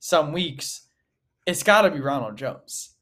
some 0.00 0.32
weeks. 0.32 0.82
It's 1.46 1.62
got 1.62 1.82
to 1.82 1.90
be 1.90 2.00
Ronald 2.00 2.36
Jones. 2.36 2.94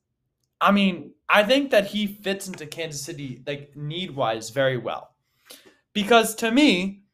I 0.61 0.71
mean, 0.71 1.13
I 1.29 1.43
think 1.43 1.71
that 1.71 1.87
he 1.87 2.07
fits 2.07 2.49
into 2.49 2.67
Kansas 2.67 3.03
City 3.03 3.43
like 3.47 3.77
need 3.77 4.11
wise 4.13 4.51
very 4.51 4.77
well. 4.77 5.11
Because 5.93 6.35
to 6.37 6.51
me, 6.51 7.05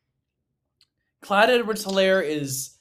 Clyde 1.22 1.50
Edwards 1.50 1.84
Helaire 1.84 2.24
is 2.24 2.78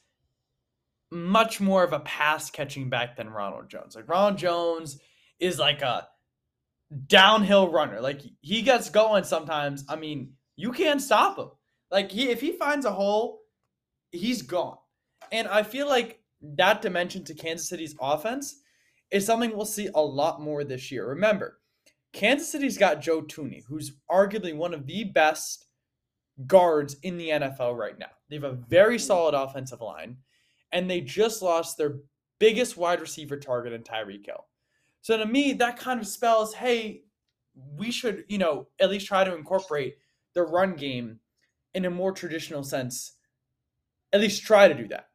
much 1.11 1.59
more 1.59 1.83
of 1.83 1.93
a 1.93 1.99
pass 2.01 2.49
catching 2.49 2.89
back 2.89 3.17
than 3.17 3.29
Ronald 3.29 3.69
Jones. 3.69 3.95
Like 3.95 4.07
Ronald 4.07 4.37
Jones 4.37 4.99
is 5.39 5.59
like 5.59 5.81
a 5.81 6.07
downhill 7.07 7.69
runner. 7.69 7.99
Like 8.01 8.21
he 8.41 8.61
gets 8.61 8.89
going 8.89 9.23
sometimes. 9.23 9.85
I 9.89 9.95
mean, 9.95 10.33
you 10.55 10.71
can't 10.71 11.01
stop 11.01 11.37
him. 11.37 11.49
Like 11.91 12.11
he 12.11 12.29
if 12.29 12.41
he 12.41 12.51
finds 12.53 12.85
a 12.85 12.91
hole, 12.91 13.41
he's 14.11 14.41
gone. 14.41 14.77
And 15.31 15.47
I 15.47 15.63
feel 15.63 15.87
like 15.87 16.18
that 16.41 16.81
dimension 16.81 17.23
to 17.25 17.33
Kansas 17.33 17.69
City's 17.69 17.95
offense 17.99 18.61
is 19.11 19.25
something 19.25 19.55
we'll 19.55 19.65
see 19.65 19.89
a 19.93 20.01
lot 20.01 20.41
more 20.41 20.63
this 20.63 20.91
year. 20.91 21.07
Remember, 21.07 21.59
Kansas 22.13 22.51
City's 22.51 22.77
got 22.77 23.01
Joe 23.01 23.21
Thuney, 23.21 23.63
who's 23.67 23.93
arguably 24.09 24.55
one 24.55 24.73
of 24.73 24.85
the 24.85 25.03
best 25.03 25.65
guards 26.47 26.95
in 27.03 27.17
the 27.17 27.29
NFL 27.29 27.77
right 27.77 27.97
now. 27.97 28.11
They 28.29 28.35
have 28.37 28.43
a 28.43 28.53
very 28.53 28.99
solid 28.99 29.35
offensive 29.35 29.81
line, 29.81 30.17
and 30.71 30.89
they 30.89 31.01
just 31.01 31.41
lost 31.41 31.77
their 31.77 31.99
biggest 32.39 32.77
wide 32.77 33.01
receiver 33.01 33.37
target 33.37 33.73
in 33.73 33.83
Tyreek 33.83 34.25
Hill. 34.25 34.45
So 35.01 35.17
to 35.17 35.25
me, 35.25 35.53
that 35.53 35.77
kind 35.77 35.99
of 35.99 36.07
spells, 36.07 36.53
hey, 36.53 37.03
we 37.77 37.91
should, 37.91 38.25
you 38.27 38.37
know, 38.37 38.67
at 38.79 38.89
least 38.89 39.07
try 39.07 39.23
to 39.23 39.35
incorporate 39.35 39.97
the 40.33 40.43
run 40.43 40.75
game 40.75 41.19
in 41.73 41.85
a 41.85 41.89
more 41.89 42.11
traditional 42.11 42.63
sense. 42.63 43.13
At 44.13 44.21
least 44.21 44.43
try 44.43 44.67
to 44.67 44.73
do 44.73 44.87
that. 44.87 45.08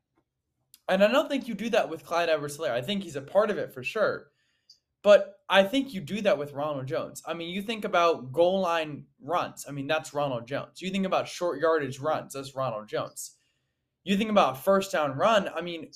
And 0.89 1.03
I 1.03 1.11
don't 1.11 1.29
think 1.29 1.49
you 1.49 1.55
do 1.55 1.71
that 1.71 1.89
with 1.89 2.05
Clyde 2.05 2.29
Edwards. 2.29 2.61
I 2.61 2.83
think 2.83 3.03
he's 3.03 3.17
a 3.17 3.23
part 3.23 3.51
of 3.51 3.59
it 3.59 3.73
for 3.73 3.83
sure. 3.83 4.29
But 5.03 5.37
I 5.49 5.65
think 5.65 5.93
you 5.93 6.01
do 6.01 6.23
that 6.23 6.39
with 6.39 6.53
Ronald 6.53 6.87
Jones. 6.87 7.23
I 7.27 7.35
mean, 7.35 7.51
you 7.51 7.61
think 7.61 7.85
about 7.85 8.33
goal 8.33 8.61
line 8.61 9.05
runs. 9.23 9.67
I 9.69 9.73
mean, 9.73 9.87
that's 9.87 10.15
Ronald 10.15 10.49
Jones. 10.49 10.81
You 10.81 10.91
think 10.91 11.05
about 11.05 11.29
short 11.29 11.61
yardage 11.61 12.01
runs. 12.01 12.33
That's 12.33 12.55
Ronald 12.55 12.89
Jones. 12.89 13.37
You 14.03 14.17
think 14.17 14.31
about 14.31 14.65
first 14.65 14.93
down 14.93 15.17
run. 15.17 15.51
I 15.55 15.61
mean, 15.61 15.91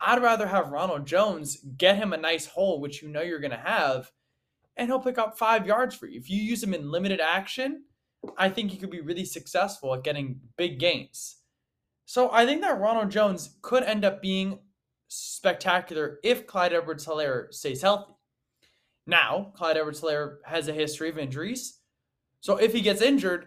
I'd 0.00 0.22
rather 0.22 0.46
have 0.46 0.70
Ronald 0.70 1.06
Jones 1.06 1.58
get 1.76 1.96
him 1.96 2.12
a 2.12 2.18
nice 2.18 2.46
hole, 2.46 2.80
which 2.80 3.02
you 3.02 3.08
know 3.08 3.20
you're 3.20 3.40
going 3.40 3.50
to 3.50 3.56
have, 3.56 4.10
and 4.76 4.88
he'll 4.88 5.00
pick 5.00 5.18
up 5.18 5.38
five 5.38 5.66
yards 5.66 5.94
for 5.94 6.06
you. 6.06 6.18
If 6.18 6.28
you 6.30 6.42
use 6.42 6.62
him 6.62 6.74
in 6.74 6.90
limited 6.90 7.20
action, 7.20 7.84
I 8.36 8.48
think 8.48 8.70
he 8.70 8.78
could 8.78 8.90
be 8.90 9.00
really 9.00 9.24
successful 9.24 9.94
at 9.94 10.02
getting 10.02 10.40
big 10.56 10.78
gains. 10.78 11.36
So 12.06 12.30
I 12.32 12.46
think 12.46 12.62
that 12.62 12.80
Ronald 12.80 13.10
Jones 13.10 13.56
could 13.62 13.82
end 13.82 14.04
up 14.04 14.22
being 14.22 14.60
spectacular 15.08 16.18
if 16.22 16.46
Clyde 16.46 16.72
Edwards 16.72 17.04
Helaire 17.04 17.52
stays 17.52 17.82
healthy. 17.82 18.12
Now, 19.06 19.52
Clyde 19.54 19.76
Edwards 19.76 20.00
Helaire 20.00 20.38
has 20.44 20.68
a 20.68 20.72
history 20.72 21.08
of 21.08 21.18
injuries. 21.18 21.80
So 22.40 22.56
if 22.56 22.72
he 22.72 22.80
gets 22.80 23.02
injured, 23.02 23.46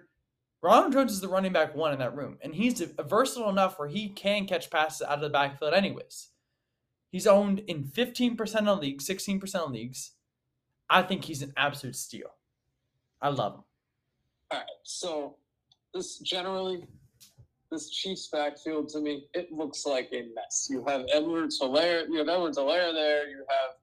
Ronald 0.62 0.92
Jones 0.92 1.13
is 1.13 1.22
the 1.22 1.30
running 1.30 1.54
back 1.54 1.74
one 1.74 1.94
in 1.94 2.00
that 2.00 2.16
room, 2.16 2.38
and 2.42 2.54
he's 2.54 2.82
versatile 3.08 3.50
enough 3.50 3.80
where 3.80 3.88
he 3.88 4.10
can 4.10 4.46
catch 4.46 4.70
passes 4.70 5.08
out 5.08 5.16
of 5.16 5.22
the 5.22 5.30
backfield, 5.30 5.74
anyways. 5.74 6.30
He's 7.12 7.28
owned 7.28 7.60
in 7.60 7.86
15% 7.86 8.68
of 8.68 8.80
leagues, 8.80 9.08
16% 9.08 9.56
of 9.56 9.72
leagues. 9.72 10.12
I 10.89 11.01
think 11.01 11.24
he's 11.24 11.42
an 11.42 11.54
absolute 11.56 11.96
steal. 11.96 12.30
I 13.22 13.30
love 13.30 13.54
him. 13.56 13.63
All 14.51 14.60
right. 14.60 14.68
So 14.84 15.38
this 15.94 16.20
generally, 16.20 16.86
this 17.71 17.89
Chiefs 17.89 18.29
backfield 18.31 18.89
to 18.89 18.99
me, 18.99 19.25
it 19.33 19.51
looks 19.51 19.85
like 19.85 20.09
a 20.13 20.23
mess. 20.33 20.67
You 20.69 20.83
have 20.88 21.05
Edwards 21.13 21.59
Helaire, 21.61 22.07
you 22.09 22.17
have 22.17 22.29
Edwards 22.29 22.57
Helaire 22.57 22.93
there, 22.93 23.29
you 23.29 23.45
have 23.49 23.75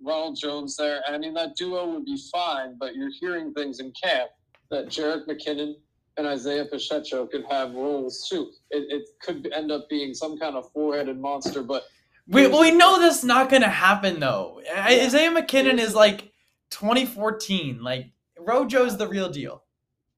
Ronald 0.00 0.38
Jones 0.40 0.76
there. 0.76 1.00
I 1.06 1.18
mean 1.18 1.34
that 1.34 1.56
duo 1.56 1.86
would 1.90 2.04
be 2.04 2.18
fine, 2.32 2.76
but 2.78 2.94
you're 2.94 3.10
hearing 3.20 3.52
things 3.54 3.80
in 3.80 3.92
camp 4.02 4.30
that 4.70 4.86
Jerick 4.86 5.26
McKinnon 5.26 5.74
and 6.16 6.26
Isaiah 6.26 6.64
Pacheco 6.64 7.26
could 7.26 7.44
have 7.50 7.72
roles 7.74 8.28
too. 8.28 8.50
It, 8.70 8.86
it 8.90 9.08
could 9.22 9.50
end 9.52 9.72
up 9.72 9.88
being 9.88 10.14
some 10.14 10.38
kind 10.38 10.56
of 10.56 10.70
four-headed 10.72 11.18
monster, 11.18 11.62
but 11.62 11.84
we 12.28 12.46
we 12.46 12.70
know 12.70 13.00
that's 13.00 13.24
not 13.24 13.50
gonna 13.50 13.68
happen 13.68 14.20
though. 14.20 14.60
Yeah. 14.64 14.86
Isaiah 14.86 15.30
McKinnon 15.30 15.78
is 15.78 15.94
like 15.94 16.32
2014. 16.70 17.82
Like 17.82 18.12
Rojo's 18.38 18.96
the 18.96 19.08
real 19.08 19.28
deal. 19.28 19.64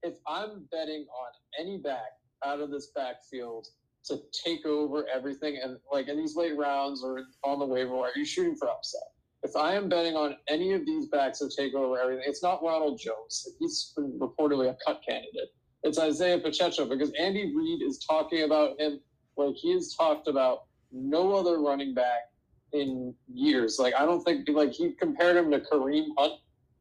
If 0.03 0.15
I'm 0.27 0.67
betting 0.71 1.07
on 1.09 1.33
any 1.59 1.79
back 1.79 2.13
out 2.45 2.61
of 2.61 2.71
this 2.71 2.89
backfield 2.95 3.67
to 4.07 4.21
take 4.45 4.67
over 4.67 5.07
everything, 5.13 5.59
and 5.63 5.79
like 5.93 6.09
in 6.09 6.17
these 6.17 6.37
late 6.37 6.57
rounds 6.57 7.03
or 7.03 7.23
on 7.43 7.59
the 7.59 7.65
waiver 7.65 7.95
wire, 7.95 8.11
you're 8.15 8.27
shooting 8.27 8.55
for 8.55 8.69
upset. 8.69 9.03
If 9.43 9.57
I 9.57 9.75
am 9.75 9.89
betting 9.89 10.15
on 10.15 10.37
any 10.49 10.73
of 10.73 10.87
these 10.87 11.07
backs 11.07 11.39
to 11.41 11.51
take 11.55 11.75
over 11.75 11.99
everything, 11.99 12.25
it's 12.27 12.43
not 12.43 12.63
Ronald 12.63 12.99
Jones. 12.99 13.49
He's 13.59 13.93
been 13.97 14.19
reportedly 14.19 14.71
a 14.71 14.77
cut 14.85 15.03
candidate. 15.07 15.53
It's 15.83 15.99
Isaiah 15.99 16.39
Pacheco 16.39 16.87
because 16.87 17.13
Andy 17.19 17.55
Reid 17.55 17.83
is 17.83 17.99
talking 17.99 18.43
about 18.43 18.81
him 18.81 19.01
like 19.37 19.55
he 19.55 19.73
has 19.75 19.95
talked 19.95 20.29
about 20.29 20.65
no 20.93 21.35
other 21.35 21.59
running 21.59 21.95
back 21.95 22.31
in 22.73 23.15
years. 23.33 23.79
Like 23.79 23.95
I 23.95 24.05
don't 24.07 24.23
think 24.23 24.49
like 24.49 24.73
he 24.73 24.93
compared 24.93 25.37
him 25.37 25.51
to 25.51 25.61
Kareem 25.61 26.09
Hunt. 26.17 26.35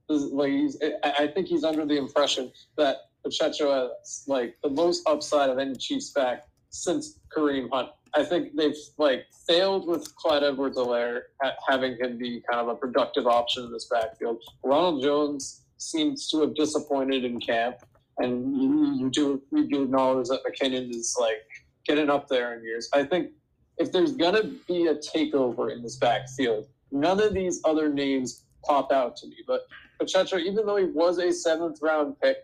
Like 0.10 0.52
he's, 0.52 0.78
I 1.04 1.28
think 1.28 1.48
he's 1.48 1.64
under 1.64 1.86
the 1.86 1.98
impression 1.98 2.52
that 2.78 2.98
Pacheco 3.24 3.90
has 3.90 4.24
like 4.28 4.56
the 4.64 4.70
most 4.70 5.08
upside 5.08 5.50
of 5.50 5.58
any 5.58 5.76
Chiefs 5.76 6.12
back 6.12 6.46
since 6.70 7.20
Kareem 7.36 7.70
Hunt. 7.72 7.90
I 8.16 8.24
think 8.24 8.56
they've 8.56 8.76
like 8.98 9.26
failed 9.48 9.88
with 9.88 10.14
Clyde 10.16 10.44
Edwards-Helaire 10.44 11.22
having 11.68 11.98
him 12.00 12.18
be 12.18 12.44
kind 12.50 12.62
of 12.62 12.68
a 12.68 12.76
productive 12.76 13.26
option 13.26 13.64
in 13.64 13.72
this 13.72 13.88
backfield. 13.90 14.44
Ronald 14.64 15.02
Jones 15.02 15.62
seems 15.78 16.30
to 16.30 16.42
have 16.42 16.56
disappointed 16.56 17.26
in 17.26 17.40
camp, 17.40 17.78
and 18.20 18.56
you, 19.00 19.10
do 19.10 19.42
you 19.52 19.68
do 19.68 19.84
acknowledge 19.84 20.28
that 20.28 20.42
McKinnon 20.46 20.90
is 20.92 21.16
like 21.20 21.42
getting 21.86 22.10
up 22.10 22.28
there 22.28 22.56
in 22.56 22.64
years. 22.64 22.90
I 22.94 23.04
think 23.04 23.32
if 23.78 23.92
there's 23.92 24.14
to 24.14 24.56
be 24.68 24.88
a 24.88 24.96
takeover 24.96 25.72
in 25.72 25.82
this 25.82 25.98
backfield, 25.98 26.68
none 26.92 27.20
of 27.22 27.34
these 27.34 27.62
other 27.66 27.90
names 27.90 28.46
pop 28.64 28.92
out 28.92 29.16
to 29.18 29.28
me. 29.28 29.38
But 29.48 29.62
Pacheco, 30.00 30.38
even 30.38 30.66
though 30.66 30.78
he 30.78 30.86
was 30.86 31.18
a 31.18 31.32
seventh 31.32 31.80
round 31.82 32.20
pick, 32.22 32.38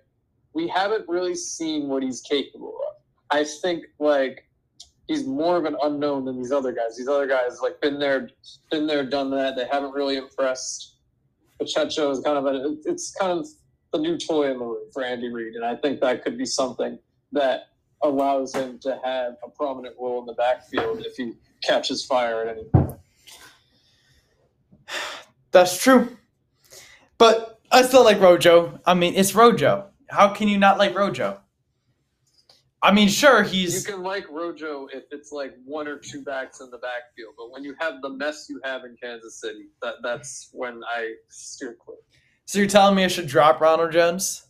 we 0.54 0.68
haven't 0.68 1.06
really 1.08 1.36
seen 1.36 1.88
what 1.88 2.04
he's 2.04 2.22
capable 2.22 2.78
of. 2.88 2.96
I 3.32 3.44
think 3.62 3.86
like 4.00 4.46
he's 5.08 5.26
more 5.26 5.58
of 5.58 5.66
an 5.66 5.76
unknown 5.84 6.26
than 6.26 6.38
these 6.38 6.52
other 6.52 6.72
guys. 6.72 6.98
These 6.98 7.08
other 7.08 7.28
guys 7.28 7.60
like 7.62 7.82
been 7.82 8.00
there, 8.00 8.30
been 8.72 8.88
there, 8.88 9.04
done 9.04 9.30
that. 9.32 9.56
They 9.56 9.68
haven't 9.70 9.94
really 9.94 10.18
impressed. 10.18 10.96
Pacheco 11.60 12.12
is 12.12 12.22
kind 12.22 12.38
of 12.38 12.46
a 12.46 12.76
it's 12.86 13.12
kind 13.12 13.40
of 13.40 13.48
the 13.92 14.00
new 14.00 14.18
toy 14.18 14.52
in 14.52 14.60
the 14.60 14.66
room 14.66 14.90
for 14.94 15.04
Andy 15.04 15.30
Reid, 15.30 15.56
and 15.56 15.66
I 15.66 15.76
think 15.76 16.00
that 16.02 16.24
could 16.24 16.38
be 16.38 16.46
something 16.46 16.98
that 17.32 17.70
allows 18.02 18.56
him 18.56 18.80
to 18.80 19.00
have 19.04 19.34
a 19.44 19.50
prominent 19.50 19.96
role 20.00 20.20
in 20.22 20.26
the 20.26 20.34
backfield 20.34 21.02
if 21.06 21.16
he 21.18 21.34
catches 21.64 22.06
fire 22.06 22.42
at 22.44 22.58
any 22.58 22.64
point. 22.66 22.98
That's 25.52 25.82
true. 25.82 26.18
But 27.18 27.60
I 27.72 27.82
still 27.82 28.04
like 28.04 28.22
Rojo. 28.22 28.80
I 28.86 28.94
mean, 28.94 29.16
it's 29.16 29.36
Rojo. 29.36 29.89
How 30.10 30.34
can 30.34 30.48
you 30.48 30.58
not 30.58 30.78
like 30.78 30.96
Rojo? 30.96 31.40
I 32.82 32.94
mean, 32.94 33.10
sure, 33.10 33.44
he's. 33.44 33.86
You 33.86 33.94
can 33.94 34.04
like 34.04 34.30
Rojo 34.30 34.88
if 34.94 35.04
it's 35.12 35.32
like 35.32 35.54
one 35.66 35.88
or 35.88 35.98
two 35.98 36.24
backs 36.24 36.62
in 36.62 36.72
the 36.72 36.78
backfield, 36.78 37.34
but 37.38 37.52
when 37.52 37.64
you 37.64 37.76
have 37.80 38.02
the 38.02 38.10
mess 38.10 38.48
you 38.50 38.62
have 38.64 38.86
in 38.86 38.96
Kansas 39.02 39.40
City, 39.42 39.68
that 39.82 39.96
that's 40.02 40.50
when 40.54 40.82
I 40.90 41.14
steer 41.28 41.76
clear. 41.84 41.98
So 42.46 42.60
you're 42.60 42.68
telling 42.68 42.96
me 42.96 43.04
I 43.04 43.08
should 43.08 43.28
drop 43.28 43.60
Ronald 43.60 43.92
Jones? 43.92 44.49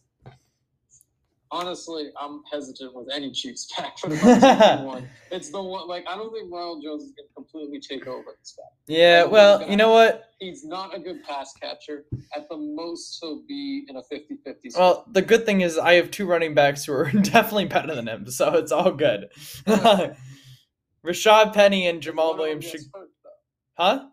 Honestly, 1.52 2.12
I'm 2.20 2.42
hesitant 2.52 2.94
with 2.96 3.08
any 3.14 3.32
Chiefs 3.32 3.70
pack 3.76 3.98
for 3.98 4.10
the 4.10 4.16
one. 4.84 5.10
It's 5.32 5.50
the 5.50 5.62
one 5.62 5.88
like 5.88 6.06
I 6.08 6.16
don't 6.16 6.32
think 6.34 6.52
Ronald 6.52 6.84
Jones 6.84 7.04
is 7.04 7.12
gonna 7.12 7.28
completely 7.36 7.80
take 7.80 8.08
over 8.08 8.36
this 8.40 8.56
back. 8.58 8.72
Yeah, 8.88 9.26
well, 9.26 9.68
you 9.70 9.78
know 9.78 9.92
what? 9.92 10.26
He's 10.40 10.64
not 10.64 10.96
a 10.96 11.00
good 11.00 11.24
pass 11.24 11.54
catcher. 11.54 12.06
At 12.36 12.50
the 12.50 12.58
most, 12.58 13.20
he'll 13.22 13.44
be 13.48 13.86
in 13.90 13.98
a 13.98 14.02
50-50 14.02 14.78
Well, 14.78 15.06
the 15.12 15.22
good 15.22 15.46
thing 15.46 15.62
is 15.62 15.78
I 15.78 15.94
have 15.94 16.12
two 16.12 16.26
running 16.26 16.54
backs 16.54 16.86
who 16.86 16.94
are 16.94 17.12
definitely 17.22 17.66
better 17.66 17.94
than 17.96 18.08
him, 18.08 18.30
so 18.30 18.54
it's 18.54 18.72
all 18.72 18.92
good. 18.92 19.30
Rashad 21.06 21.54
Penny 21.54 21.88
and 21.88 22.02
Jamaal 22.02 22.38
Williams 22.38 22.66
should. 22.66 22.82
Hurt, 22.94 23.10
huh? 23.78 24.06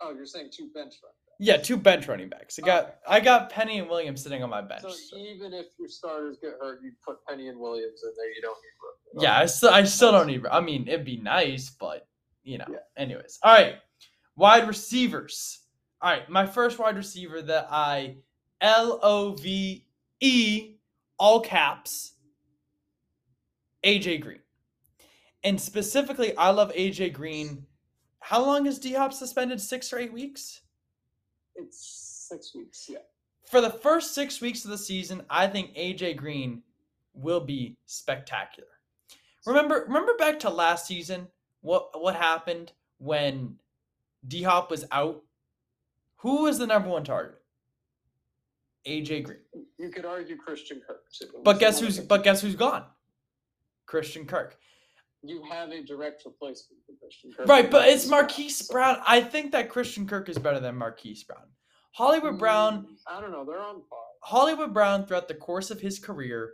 Oh, 0.00 0.12
you're 0.12 0.26
saying 0.26 0.50
two 0.52 0.68
bench 0.74 0.94
runners. 1.02 1.15
Yeah, 1.38 1.58
two 1.58 1.76
bench 1.76 2.08
running 2.08 2.28
backs. 2.28 2.58
I 2.62 2.66
got 2.66 2.82
okay. 2.84 2.92
I 3.08 3.20
got 3.20 3.50
Penny 3.50 3.78
and 3.78 3.88
Williams 3.88 4.22
sitting 4.22 4.42
on 4.42 4.48
my 4.48 4.62
bench. 4.62 4.82
So, 4.82 4.90
so, 4.90 5.16
even 5.18 5.52
if 5.52 5.66
your 5.78 5.88
starters 5.88 6.38
get 6.40 6.52
hurt, 6.60 6.80
you 6.82 6.92
put 7.06 7.18
Penny 7.28 7.48
and 7.48 7.58
Williams 7.58 8.02
in 8.02 8.10
there. 8.16 8.34
You 8.34 8.42
don't 8.42 8.56
need 9.14 9.22
Yeah, 9.22 9.38
I 9.38 9.46
still 9.46 9.70
I 9.70 9.84
still 9.84 10.12
don't 10.12 10.26
need. 10.26 10.46
I 10.50 10.60
mean, 10.60 10.88
it'd 10.88 11.04
be 11.04 11.18
nice, 11.18 11.70
but 11.70 12.08
you 12.42 12.58
know. 12.58 12.64
Yeah. 12.70 12.78
Anyways, 12.96 13.38
all 13.42 13.52
right. 13.52 13.76
Wide 14.36 14.66
receivers. 14.66 15.60
All 16.02 16.10
right, 16.10 16.28
my 16.28 16.46
first 16.46 16.78
wide 16.78 16.96
receiver 16.96 17.42
that 17.42 17.68
I 17.70 18.16
L 18.60 18.98
O 19.02 19.32
V 19.32 19.86
E 20.20 20.76
all 21.18 21.40
caps 21.40 22.12
AJ 23.84 24.20
Green. 24.20 24.40
And 25.44 25.60
specifically, 25.60 26.36
I 26.36 26.50
love 26.50 26.72
AJ 26.72 27.12
Green. 27.12 27.66
How 28.20 28.44
long 28.44 28.66
is 28.66 28.78
D 28.78 28.94
Hop 28.94 29.12
suspended? 29.12 29.60
Six 29.60 29.92
or 29.92 29.98
eight 29.98 30.12
weeks? 30.12 30.62
It's 31.56 32.26
six 32.28 32.54
weeks, 32.54 32.86
yeah. 32.88 32.98
For 33.44 33.60
the 33.60 33.70
first 33.70 34.14
six 34.14 34.40
weeks 34.40 34.64
of 34.64 34.70
the 34.70 34.78
season, 34.78 35.22
I 35.30 35.46
think 35.46 35.74
AJ 35.74 36.16
Green 36.16 36.62
will 37.14 37.40
be 37.40 37.76
spectacular. 37.86 38.68
Remember, 39.46 39.84
remember 39.86 40.14
back 40.18 40.40
to 40.40 40.50
last 40.50 40.86
season, 40.86 41.28
what 41.60 42.00
what 42.00 42.16
happened 42.16 42.72
when 42.98 43.56
D 44.26 44.42
Hop 44.42 44.70
was 44.70 44.84
out? 44.90 45.22
Who 46.16 46.42
was 46.42 46.58
the 46.58 46.66
number 46.66 46.88
one 46.88 47.04
target? 47.04 47.40
AJ 48.86 49.24
Green. 49.24 49.38
You 49.78 49.90
could 49.90 50.04
argue 50.04 50.36
Christian 50.36 50.80
Kirk. 50.86 51.04
But 51.44 51.60
guess 51.60 51.80
who's 51.80 52.00
but 52.00 52.24
guess 52.24 52.40
who's 52.40 52.56
gone? 52.56 52.84
Christian 53.86 54.26
Kirk. 54.26 54.58
You 55.26 55.42
have 55.50 55.70
a 55.70 55.82
direct 55.82 56.24
replacement 56.24 56.80
for 56.86 56.92
Christian 57.00 57.32
Kirk. 57.32 57.48
Right, 57.48 57.70
but 57.70 57.88
it's 57.88 58.06
Marquise 58.06 58.62
Brown. 58.68 58.98
I 59.06 59.20
think 59.20 59.52
that 59.52 59.68
Christian 59.68 60.06
Kirk 60.06 60.28
is 60.28 60.38
better 60.38 60.60
than 60.60 60.76
Marquise 60.76 61.24
Brown. 61.24 61.46
Hollywood 61.92 62.38
Brown. 62.38 62.82
Mm, 62.82 62.86
I 63.06 63.20
don't 63.20 63.32
know. 63.32 63.44
They're 63.44 63.58
on 63.58 63.82
par. 63.88 63.98
Hollywood 64.22 64.72
Brown, 64.72 65.06
throughout 65.06 65.28
the 65.28 65.34
course 65.34 65.70
of 65.70 65.80
his 65.80 65.98
career, 65.98 66.52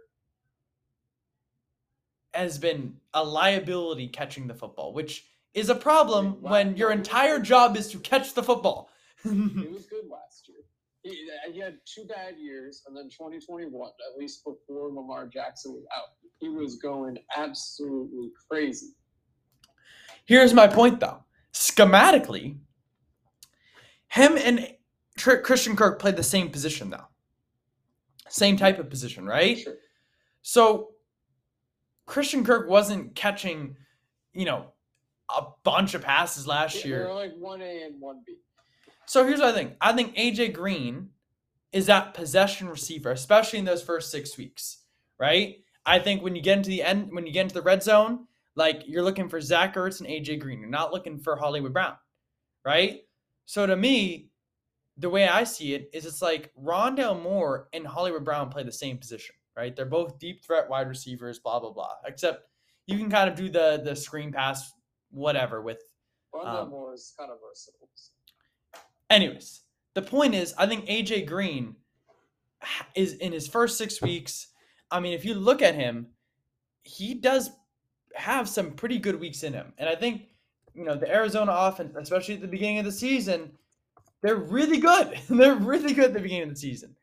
has 2.33 2.59
been 2.59 2.97
a 3.13 3.23
liability 3.23 4.09
catching 4.09 4.47
the 4.47 4.55
football, 4.55 4.93
which 4.95 5.27
is 5.53 5.69
a 5.69 5.75
problem 5.75 6.41
when 6.41 6.77
your 6.77 6.93
entire 6.93 7.39
job 7.39 7.77
is 7.77 7.89
to 7.89 7.99
catch 7.99 8.35
the 8.35 8.43
football. 8.43 8.89
he 9.23 9.29
was 9.31 9.87
good 9.91 10.09
last 10.11 10.49
year. 10.49 10.59
He, 11.03 11.29
he 11.53 11.59
had 11.59 11.79
two 11.85 12.05
bad 12.05 12.37
years, 12.39 12.83
and 12.87 12.97
then 12.97 13.05
2021, 13.05 13.91
at 13.91 14.19
least 14.19 14.45
before 14.45 14.89
Lamar 14.89 15.27
Jackson 15.27 15.73
was 15.73 15.85
out, 15.97 16.09
he 16.39 16.49
was 16.49 16.77
going 16.77 17.19
absolutely 17.37 18.31
crazy. 18.49 18.95
Here's 20.27 20.55
my 20.55 20.69
point, 20.69 21.01
though. 21.01 21.25
Schematically, 21.53 22.57
him 24.09 24.37
and 24.37 24.69
Christian 25.19 25.75
Kirk 25.77 25.99
played 25.99 26.17
the 26.17 26.23
same 26.23 26.51
position, 26.51 26.91
though. 26.91 27.07
Same 28.29 28.57
type 28.57 28.79
of 28.79 28.89
position, 28.89 29.27
right? 29.27 29.59
Sure. 29.59 29.75
So 30.43 30.93
Christian 32.07 32.45
Kirk 32.45 32.69
wasn't 32.69 33.15
catching, 33.15 33.77
you 34.33 34.45
know, 34.45 34.73
a 35.29 35.43
bunch 35.65 35.95
of 35.95 36.03
passes 36.03 36.47
last 36.47 36.77
yeah, 36.77 36.87
year. 36.87 36.99
They're 37.05 37.15
like 37.15 37.33
one 37.39 37.63
A 37.63 37.83
and 37.83 38.01
one 38.01 38.23
B. 38.27 38.37
So 39.07 39.27
here's 39.27 39.41
what 39.41 39.49
I 39.51 39.53
think. 39.53 39.75
I 39.81 39.93
think 39.93 40.17
AJ 40.17 40.53
Green 40.55 41.11
is 41.73 41.87
that 41.87 42.15
possession 42.15 42.69
receiver, 42.69 43.11
especially 43.11 43.59
in 43.59 43.65
those 43.65 43.83
first 43.83 44.11
six 44.11 44.37
weeks, 44.39 44.79
right? 45.19 45.57
I 45.85 45.99
think 45.99 46.23
when 46.23 46.37
you 46.37 46.43
get 46.43 46.59
into 46.59 46.71
the 46.71 46.83
end, 46.83 47.11
when 47.13 47.27
you 47.27 47.33
get 47.33 47.43
into 47.43 47.55
the 47.55 47.63
red 47.63 47.83
zone, 47.83 48.27
like 48.55 48.83
you're 48.87 49.03
looking 49.03 49.29
for 49.29 49.41
Zach 49.41 49.75
Ertz 49.75 50.01
and 50.01 50.09
AJ 50.09 50.41
Green. 50.41 50.61
You're 50.61 50.69
not 50.69 50.93
looking 50.93 51.19
for 51.19 51.37
Hollywood 51.37 51.73
Brown, 51.73 51.95
right? 52.65 53.01
So 53.47 53.67
to 53.67 53.75
me, 53.77 54.29
the 54.99 55.09
way 55.11 55.27
I 55.27 55.45
see 55.45 55.75
it 55.75 55.91
is 55.93 56.05
it's 56.07 56.21
like 56.23 56.53
Rondale 56.63 57.21
Moore 57.21 57.69
and 57.73 57.87
Hollywood 57.87 58.25
Brown 58.25 58.51
play 58.51 58.63
the 58.63 58.71
same 58.73 58.99
position. 58.99 59.35
right? 59.57 59.75
They're 59.75 59.87
both 59.87 60.19
deep 60.19 60.45
threat 60.45 60.69
wide 60.69 60.89
receivers, 60.89 61.39
blah 61.39 61.59
blah 61.61 61.73
blah. 61.73 61.95
Except 62.07 62.45
you 62.87 62.97
can 62.99 63.11
kind 63.11 63.29
of 63.29 63.35
do 63.37 63.49
the 63.49 63.81
the 63.85 63.97
screen 63.97 64.33
pass, 64.33 64.73
whatever. 65.11 65.61
With 65.63 65.83
Rondale 66.35 66.63
Um, 66.65 66.71
Moore 66.71 66.95
is 66.95 67.13
kind 67.19 67.31
of 67.31 67.39
versatile. 67.41 67.89
Anyways, 69.13 69.61
the 69.95 70.03
point 70.03 70.35
is, 70.35 70.55
I 70.59 70.67
think 70.67 70.87
AJ 70.87 71.27
Green 71.27 71.77
is 72.95 73.15
in 73.15 73.33
his 73.33 73.47
first 73.47 73.79
six 73.79 74.01
weeks. 74.01 74.49
I 74.91 75.01
mean, 75.01 75.13
if 75.13 75.25
you 75.25 75.35
look 75.35 75.63
at 75.63 75.75
him, 75.75 76.09
he 76.83 77.15
does 77.15 77.51
have 78.15 78.49
some 78.49 78.73
pretty 78.73 78.99
good 78.99 79.19
weeks 79.19 79.43
in 79.43 79.53
him, 79.53 79.73
and 79.79 79.89
I 79.89 79.95
think 79.95 80.23
you 80.75 80.85
know 80.85 80.97
the 80.97 81.13
Arizona 81.13 81.53
offense, 81.53 81.95
especially 81.97 82.35
at 82.35 82.41
the 82.41 82.49
beginning 82.49 82.79
of 82.79 82.85
the 82.85 82.93
season, 82.93 83.53
they're 84.23 84.37
really 84.37 84.79
good. 84.79 85.19
they're 85.29 85.55
really 85.55 85.93
good 85.93 86.07
at 86.07 86.15
the 86.15 86.21
beginning 86.21 86.45
of 86.45 86.51
the 86.51 86.61
season, 86.61 86.95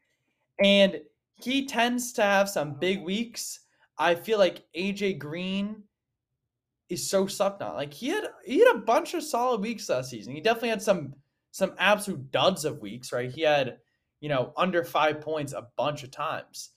and 0.63 1.01
he 1.35 1.65
tends 1.65 2.13
to 2.13 2.21
have 2.21 2.49
some 2.49 2.73
big 2.73 3.01
weeks. 3.01 3.61
I 3.97 4.15
feel 4.15 4.39
like 4.39 4.63
AJ 4.77 5.19
Green 5.19 5.83
is 6.89 7.07
so 7.07 7.27
stuck 7.27 7.59
now. 7.59 7.73
Like 7.73 7.93
he 7.93 8.09
had 8.09 8.25
he 8.45 8.59
had 8.59 8.75
a 8.75 8.79
bunch 8.79 9.13
of 9.13 9.23
solid 9.23 9.61
weeks 9.61 9.89
last 9.89 10.09
season. 10.09 10.33
He 10.33 10.41
definitely 10.41 10.69
had 10.69 10.81
some 10.81 11.13
some 11.51 11.73
absolute 11.77 12.31
duds 12.31 12.65
of 12.65 12.79
weeks, 12.79 13.11
right? 13.11 13.31
He 13.31 13.41
had, 13.41 13.77
you 14.19 14.29
know, 14.29 14.53
under 14.57 14.83
5 14.83 15.21
points 15.21 15.53
a 15.53 15.67
bunch 15.77 16.03
of 16.03 16.11
times. 16.11 16.71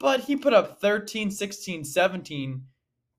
But 0.00 0.20
he 0.20 0.36
put 0.36 0.54
up 0.54 0.80
13, 0.80 1.30
16, 1.30 1.84
17 1.84 2.62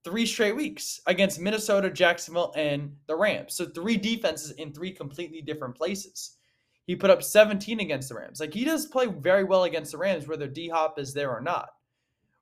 three 0.05 0.25
straight 0.27 0.55
weeks 0.55 1.01
against 1.07 1.41
Minnesota, 1.41 1.89
Jacksonville, 1.89 2.53
and 2.55 2.95
the 3.07 3.15
Rams. 3.15 3.55
So 3.55 3.65
three 3.65 3.97
defenses 3.97 4.51
in 4.51 4.71
three 4.71 4.91
completely 4.91 5.41
different 5.41 5.75
places. 5.75 6.37
He 6.85 6.95
put 6.95 7.09
up 7.09 7.23
17 7.23 7.79
against 7.79 8.09
the 8.09 8.15
Rams. 8.15 8.39
Like 8.39 8.53
he 8.53 8.63
does 8.63 8.85
play 8.85 9.07
very 9.07 9.43
well 9.43 9.63
against 9.63 9.91
the 9.91 9.97
Rams, 9.97 10.27
whether 10.27 10.47
D 10.47 10.69
Hop 10.69 10.99
is 10.99 11.11
there 11.13 11.31
or 11.31 11.41
not. 11.41 11.69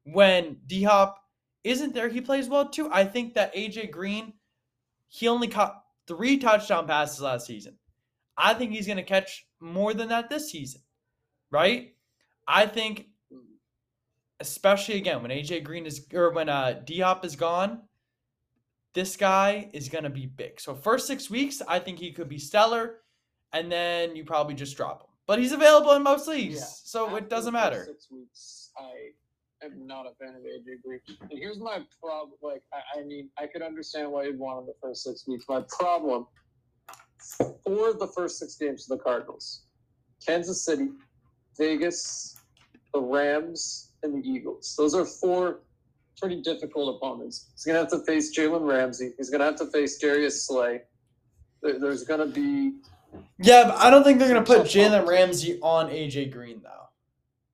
When 0.04 0.58
D 0.67 0.84
Hop 0.84 1.23
isn't 1.63 1.93
there, 1.93 2.10
he 2.10 2.19
plays 2.19 2.49
well 2.49 2.67
too. 2.67 2.89
I 2.91 3.06
think 3.06 3.34
that 3.36 3.56
AJ 3.56 3.91
Green, 3.91 4.34
he 5.08 5.30
only 5.30 5.47
caught 5.47 5.82
three 6.06 6.38
touchdown 6.38 6.86
passes 6.86 7.21
last 7.21 7.47
season. 7.47 7.78
I 8.38 8.54
think 8.54 8.72
he's 8.72 8.88
going 8.88 8.98
to 8.98 9.04
catch 9.04 9.48
more 9.60 9.93
than 9.93 10.10
that 10.10 10.30
this 10.30 10.52
season, 10.52 10.82
right? 11.52 11.93
I 12.48 12.65
think, 12.65 13.08
especially 14.39 14.96
again 14.98 15.22
when 15.22 15.32
AJ 15.32 15.63
Green 15.63 15.86
is 15.86 16.06
or 16.13 16.32
when 16.32 16.50
uh, 16.50 16.82
D 16.84 17.00
Hop 17.00 17.24
is 17.26 17.36
gone, 17.36 17.82
this 18.93 19.15
guy 19.15 19.69
is 19.74 19.89
going 19.89 20.04
to 20.04 20.10
be 20.10 20.26
big. 20.26 20.60
So 20.60 20.76
first 20.76 21.08
six 21.08 21.30
weeks, 21.30 21.62
I 21.67 21.80
think 21.80 22.00
he 22.00 22.12
could 22.12 22.30
be 22.30 22.38
stellar, 22.38 22.98
and 23.54 23.72
then 23.72 24.15
you 24.15 24.24
probably 24.24 24.56
just 24.56 24.76
drop 24.78 25.02
him. 25.02 25.08
But 25.26 25.39
he's 25.39 25.52
available 25.54 25.93
in 25.93 26.04
most 26.04 26.28
leagues, 26.28 26.56
Yeah. 26.56 26.65
so 26.65 27.06
After 27.06 27.17
it 27.19 27.30
doesn't 27.30 27.54
matter. 27.54 27.86
Six 27.86 28.08
weeks, 28.12 28.72
I 28.78 29.65
am 29.65 29.88
not 29.88 30.06
a 30.06 30.12
fan 30.15 30.36
of 30.36 30.41
AJ 30.41 30.82
Green. 30.84 31.00
And 31.22 31.39
here's 31.39 31.60
my 31.60 31.80
problem. 32.02 32.38
Like, 32.41 32.62
I, 32.74 33.00
I 33.00 33.04
mean, 33.04 33.30
I 33.38 33.48
could 33.48 33.62
understand 33.62 34.12
why 34.12 34.26
you'd 34.26 34.38
want 34.38 34.60
him 34.60 34.65
the 34.65 34.74
first 34.82 35.04
six 35.04 35.26
weeks. 35.28 35.46
My 35.48 35.63
problem: 35.69 36.28
four 37.66 37.90
of 37.90 38.00
the 38.00 38.08
first 38.08 38.40
six 38.40 38.56
games 38.56 38.90
of 38.90 38.98
the 38.98 39.04
Cardinals, 39.04 39.64
Kansas 40.26 40.64
City, 40.66 40.90
Vegas, 41.58 42.36
the 42.94 43.00
Rams, 43.02 43.92
and 44.04 44.14
the 44.24 44.28
Eagles. 44.30 44.76
Those 44.78 44.94
are 44.96 45.06
four 45.06 45.60
pretty 46.20 46.42
difficult 46.42 46.96
opponents. 46.98 47.52
He's 47.54 47.66
gonna 47.66 47.80
have 47.80 47.90
to 47.90 48.00
face 48.06 48.38
Jalen 48.38 48.68
Ramsey. 48.68 49.14
He's 49.18 49.30
gonna 49.30 49.46
have 49.46 49.56
to 49.58 49.66
face 49.68 49.98
Darius 49.98 50.46
Slay. 50.48 50.82
There- 51.62 51.80
There's 51.80 52.04
gonna 52.04 52.28
be 52.28 52.74
Yeah, 53.40 53.66
but 53.66 53.76
I 53.78 53.90
don't 53.90 54.04
think 54.04 54.20
they're 54.20 54.28
going 54.30 54.44
to 54.44 54.48
put 54.48 54.58
Tough 54.60 54.68
Jalen. 54.68 55.08
Ramsey 55.08 55.60
on 55.62 55.88
AJ 55.90 56.32
Green 56.32 56.62
though. 56.64 56.90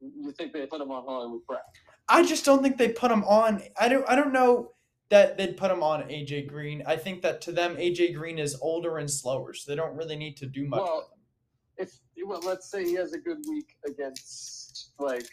you 0.02 0.32
think 0.32 0.54
they 0.54 0.66
put 0.66 0.80
him 0.82 0.90
on 0.92 1.04
Hollywood 1.04 1.46
Brown. 1.46 1.60
I 2.08 2.26
just 2.26 2.46
don't 2.46 2.64
think 2.64 2.78
they 2.78 2.90
put 2.90 3.12
him 3.12 3.24
on. 3.26 3.62
I 3.80 3.90
don't. 3.90 4.06
I 4.10 4.16
don't 4.16 4.32
know 4.34 4.72
that 5.10 5.38
they'd 5.38 5.58
put 5.58 5.72
him 5.72 5.82
on 5.84 6.04
AJ 6.04 6.48
Green. 6.48 6.84
I 6.86 6.96
think 6.96 7.22
that 7.24 7.42
to 7.42 7.52
them, 7.52 7.76
AJ 7.78 8.16
Green 8.16 8.38
is 8.38 8.58
older 8.62 9.00
and 9.00 9.10
slower, 9.10 9.54
so 9.54 9.70
they 9.72 9.76
don't 9.76 9.96
really 9.96 10.16
need 10.16 10.38
to 10.38 10.46
do 10.46 10.68
much 10.68 10.82
Well, 10.82 11.10
with 11.78 11.90
him. 11.90 11.94
if 12.18 12.28
well, 12.28 12.42
let's 12.44 12.70
say 12.70 12.84
he 12.84 12.94
has 12.94 13.14
a 13.14 13.18
good 13.18 13.40
week 13.50 13.76
against 13.88 14.92
like 15.00 15.26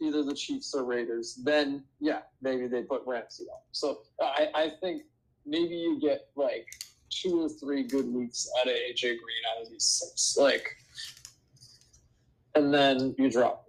either 0.00 0.22
the 0.22 0.34
Chiefs 0.34 0.74
or 0.74 0.84
Raiders, 0.84 1.38
then 1.44 1.84
yeah, 2.00 2.20
maybe 2.40 2.66
they 2.66 2.82
put 2.82 3.02
Ramsey 3.06 3.44
on. 3.44 3.60
So 3.72 4.00
I, 4.20 4.48
I 4.54 4.72
think 4.80 5.02
maybe 5.44 5.74
you 5.74 6.00
get 6.00 6.28
like 6.34 6.66
two 7.10 7.42
or 7.42 7.48
three 7.48 7.82
good 7.82 8.12
weeks 8.12 8.48
out 8.60 8.66
of 8.68 8.72
AJ 8.72 9.00
Green 9.02 9.42
out 9.54 9.62
of 9.62 9.70
these 9.70 9.84
six, 9.84 10.36
like, 10.38 10.66
and 12.54 12.72
then 12.72 13.14
you 13.18 13.30
drop. 13.30 13.66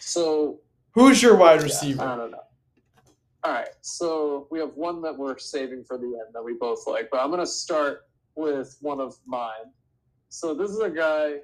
So 0.00 0.60
Who's 0.94 1.22
your 1.22 1.36
wide 1.36 1.60
yeah, 1.60 1.64
receiver? 1.64 2.02
I 2.02 2.16
don't 2.16 2.32
know. 2.32 2.38
All 3.44 3.52
right, 3.52 3.68
so 3.80 4.46
we 4.52 4.60
have 4.60 4.74
one 4.76 5.02
that 5.02 5.16
we're 5.16 5.36
saving 5.36 5.82
for 5.84 5.98
the 5.98 6.06
end 6.06 6.32
that 6.32 6.44
we 6.44 6.54
both 6.54 6.86
like, 6.86 7.08
but 7.10 7.20
I'm 7.20 7.30
gonna 7.30 7.44
start 7.44 8.06
with 8.36 8.76
one 8.80 9.00
of 9.00 9.16
mine. 9.26 9.72
So 10.28 10.54
this 10.54 10.70
is 10.70 10.78
a 10.78 10.90
guy 10.90 11.38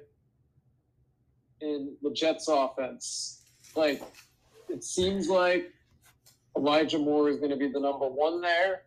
in 1.61 1.95
the 2.01 2.11
Jets 2.11 2.47
offense. 2.47 3.43
Like 3.75 4.01
it 4.69 4.83
seems 4.83 5.27
like 5.27 5.73
Elijah 6.57 6.99
Moore 6.99 7.29
is 7.29 7.37
going 7.37 7.51
to 7.51 7.57
be 7.57 7.69
the 7.69 7.79
number 7.79 8.07
one 8.07 8.41
there, 8.41 8.83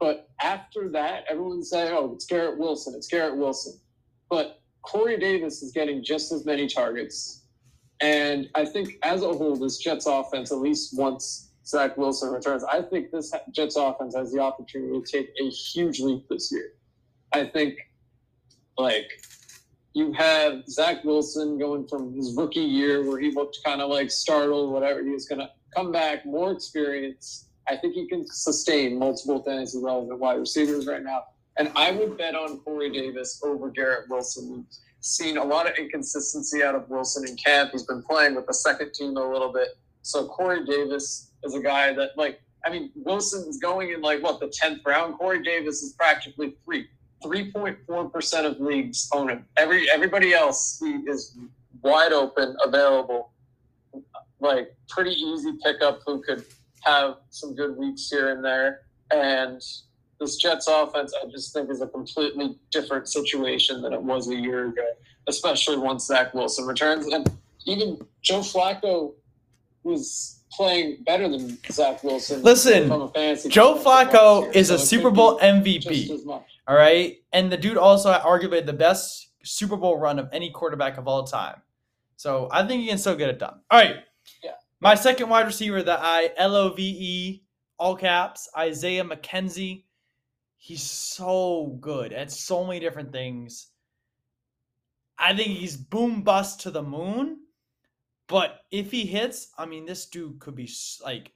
but 0.00 0.28
after 0.42 0.88
that, 0.90 1.24
everyone's 1.28 1.70
saying, 1.70 1.92
"Oh, 1.92 2.12
it's 2.14 2.26
Garrett 2.26 2.58
Wilson. 2.58 2.94
It's 2.94 3.06
Garrett 3.06 3.36
Wilson." 3.36 3.78
But 4.30 4.62
Corey 4.82 5.18
Davis 5.18 5.62
is 5.62 5.72
getting 5.72 6.02
just 6.02 6.32
as 6.32 6.44
many 6.44 6.66
targets, 6.66 7.44
and 8.00 8.48
I 8.54 8.64
think 8.64 8.98
as 9.02 9.22
a 9.22 9.32
whole, 9.32 9.56
this 9.56 9.78
Jets 9.78 10.06
offense, 10.06 10.52
at 10.52 10.58
least 10.58 10.98
once 10.98 11.45
Zach 11.66 11.96
Wilson 11.96 12.30
returns, 12.32 12.62
I 12.64 12.82
think 12.82 13.10
this 13.10 13.32
Jets 13.50 13.76
offense 13.76 14.14
has 14.14 14.32
the 14.32 14.40
opportunity 14.40 15.00
to 15.00 15.06
take 15.06 15.30
a 15.40 15.48
huge 15.50 16.00
leap 16.00 16.28
this 16.28 16.50
year. 16.52 16.72
I 17.32 17.44
think, 17.44 17.78
like, 18.78 19.10
you 19.92 20.12
have 20.12 20.66
Zach 20.68 21.02
Wilson 21.04 21.58
going 21.58 21.88
from 21.88 22.14
his 22.14 22.34
rookie 22.36 22.60
year 22.60 23.04
where 23.04 23.18
he 23.18 23.30
looked 23.30 23.58
kind 23.64 23.80
of 23.80 23.90
like 23.90 24.10
startled, 24.10 24.70
whatever. 24.70 25.02
He 25.02 25.10
was 25.10 25.26
going 25.26 25.40
to 25.40 25.50
come 25.74 25.90
back, 25.90 26.24
more 26.24 26.52
experience. 26.52 27.48
I 27.68 27.76
think 27.76 27.94
he 27.94 28.06
can 28.06 28.26
sustain 28.26 28.98
multiple 28.98 29.42
fantasy 29.42 29.78
relevant 29.82 30.20
wide 30.20 30.38
receivers 30.38 30.86
right 30.86 31.02
now. 31.02 31.24
And 31.58 31.72
I 31.74 31.90
would 31.90 32.16
bet 32.16 32.34
on 32.34 32.60
Corey 32.60 32.90
Davis 32.90 33.40
over 33.42 33.70
Garrett 33.70 34.08
Wilson. 34.08 34.52
We've 34.52 34.64
seen 35.00 35.38
a 35.38 35.44
lot 35.44 35.68
of 35.68 35.76
inconsistency 35.76 36.62
out 36.62 36.74
of 36.74 36.88
Wilson 36.90 37.26
in 37.26 37.36
camp. 37.36 37.70
He's 37.72 37.84
been 37.84 38.02
playing 38.02 38.34
with 38.34 38.46
the 38.46 38.54
second 38.54 38.92
team 38.92 39.16
a 39.16 39.32
little 39.32 39.52
bit. 39.52 39.68
So 40.02 40.26
Corey 40.26 40.64
Davis 40.64 41.25
is 41.44 41.54
a 41.54 41.60
guy 41.60 41.92
that, 41.92 42.16
like, 42.16 42.40
I 42.64 42.70
mean, 42.70 42.90
Wilson's 42.94 43.58
going 43.58 43.92
in 43.92 44.00
like 44.00 44.22
what 44.22 44.40
the 44.40 44.48
tenth 44.48 44.80
round. 44.84 45.18
Corey 45.18 45.42
Davis 45.42 45.82
is 45.82 45.92
practically 45.92 46.56
free. 46.64 46.88
Three 47.22 47.50
point 47.52 47.78
four 47.86 48.08
percent 48.10 48.46
of 48.46 48.60
leagues 48.60 49.08
own 49.12 49.30
him. 49.30 49.46
Every 49.56 49.90
everybody 49.90 50.34
else 50.34 50.78
he 50.80 50.90
is 51.08 51.36
wide 51.82 52.12
open, 52.12 52.56
available, 52.64 53.30
like 54.40 54.74
pretty 54.88 55.12
easy 55.12 55.52
pickup. 55.62 56.00
Who 56.06 56.22
could 56.22 56.44
have 56.86 57.16
some 57.30 57.54
good 57.54 57.76
weeks 57.76 58.08
here 58.08 58.30
and 58.30 58.44
there. 58.44 58.82
And 59.10 59.60
this 60.20 60.36
Jets 60.36 60.68
offense, 60.68 61.12
I 61.22 61.28
just 61.28 61.52
think, 61.52 61.70
is 61.70 61.82
a 61.82 61.86
completely 61.86 62.56
different 62.70 63.08
situation 63.08 63.82
than 63.82 63.92
it 63.92 64.02
was 64.02 64.28
a 64.28 64.34
year 64.34 64.68
ago, 64.68 64.86
especially 65.28 65.78
once 65.78 66.06
Zach 66.06 66.32
Wilson 66.32 66.64
returns. 66.64 67.06
And 67.06 67.28
even 67.66 67.98
Joe 68.22 68.40
Flacco 68.40 69.14
was 69.82 70.35
playing 70.52 71.02
better 71.04 71.28
than 71.28 71.58
Zach 71.70 72.02
Wilson. 72.02 72.42
Listen, 72.42 72.88
from 72.88 73.02
a 73.02 73.08
fantasy 73.08 73.48
Joe 73.48 73.76
Flacco 73.76 74.54
is 74.54 74.68
so 74.68 74.74
a 74.74 74.78
Super 74.78 75.10
Bowl 75.10 75.38
MVP. 75.40 76.26
All 76.68 76.76
right, 76.76 77.16
and 77.32 77.50
the 77.50 77.56
dude 77.56 77.76
also 77.76 78.12
arguably 78.12 78.64
the 78.64 78.72
best 78.72 79.30
Super 79.42 79.76
Bowl 79.76 79.98
run 79.98 80.18
of 80.18 80.28
any 80.32 80.50
quarterback 80.50 80.98
of 80.98 81.06
all 81.06 81.24
time. 81.24 81.62
So 82.16 82.48
I 82.50 82.66
think 82.66 82.82
he 82.82 82.88
can 82.88 82.98
still 82.98 83.16
get 83.16 83.28
it 83.28 83.38
done. 83.38 83.60
All 83.70 83.78
right. 83.78 83.96
Yeah. 84.42 84.52
My 84.80 84.94
second 84.94 85.28
wide 85.28 85.46
receiver 85.46 85.82
that 85.82 86.00
I 86.02 86.30
L 86.36 86.56
O 86.56 86.72
V 86.72 86.82
E 86.82 87.42
all 87.78 87.94
caps 87.94 88.48
Isaiah 88.56 89.04
McKenzie. 89.04 89.84
He's 90.56 90.82
so 90.82 91.76
good 91.80 92.12
at 92.12 92.32
so 92.32 92.64
many 92.64 92.80
different 92.80 93.12
things. 93.12 93.68
I 95.18 95.34
think 95.34 95.48
he's 95.48 95.76
boom 95.76 96.22
bust 96.22 96.60
to 96.62 96.70
the 96.70 96.82
moon. 96.82 97.38
But 98.28 98.60
if 98.70 98.90
he 98.90 99.06
hits, 99.06 99.50
I 99.56 99.66
mean, 99.66 99.86
this 99.86 100.06
dude 100.06 100.40
could 100.40 100.56
be 100.56 100.68
like, 101.04 101.32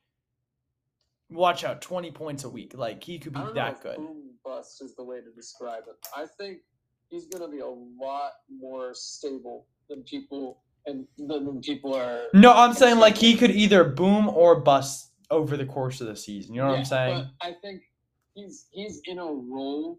watch 1.30 1.64
out, 1.64 1.80
20 1.80 2.10
points 2.10 2.44
a 2.44 2.48
week. 2.48 2.74
Like, 2.76 3.02
he 3.04 3.18
could 3.18 3.32
be 3.32 3.40
I 3.40 3.44
don't 3.44 3.54
that 3.54 3.80
good. 3.80 3.96
boom 3.96 4.30
bust 4.44 4.82
is 4.82 4.94
the 4.96 5.04
way 5.04 5.20
to 5.20 5.30
describe 5.36 5.84
it. 5.88 5.96
I 6.16 6.26
think 6.38 6.58
he's 7.08 7.26
going 7.26 7.42
to 7.42 7.48
be 7.48 7.60
a 7.60 7.66
lot 7.66 8.32
more 8.50 8.92
stable 8.94 9.66
than 9.88 10.02
people 10.02 10.62
and 10.86 11.06
than, 11.18 11.60
people 11.60 11.94
are. 11.94 12.22
No, 12.32 12.52
I'm 12.52 12.72
saying 12.72 12.98
like 12.98 13.16
he 13.16 13.36
could 13.36 13.50
either 13.50 13.84
boom 13.84 14.28
or 14.28 14.60
bust 14.60 15.12
over 15.30 15.56
the 15.56 15.66
course 15.66 16.00
of 16.00 16.06
the 16.06 16.16
season. 16.16 16.54
You 16.54 16.62
know 16.62 16.68
what 16.68 16.78
I'm 16.78 16.84
saying? 16.84 17.28
But 17.40 17.46
I 17.46 17.54
think 17.62 17.82
he's 18.34 18.66
he's 18.70 19.00
in 19.04 19.18
a 19.18 19.26
role, 19.26 19.98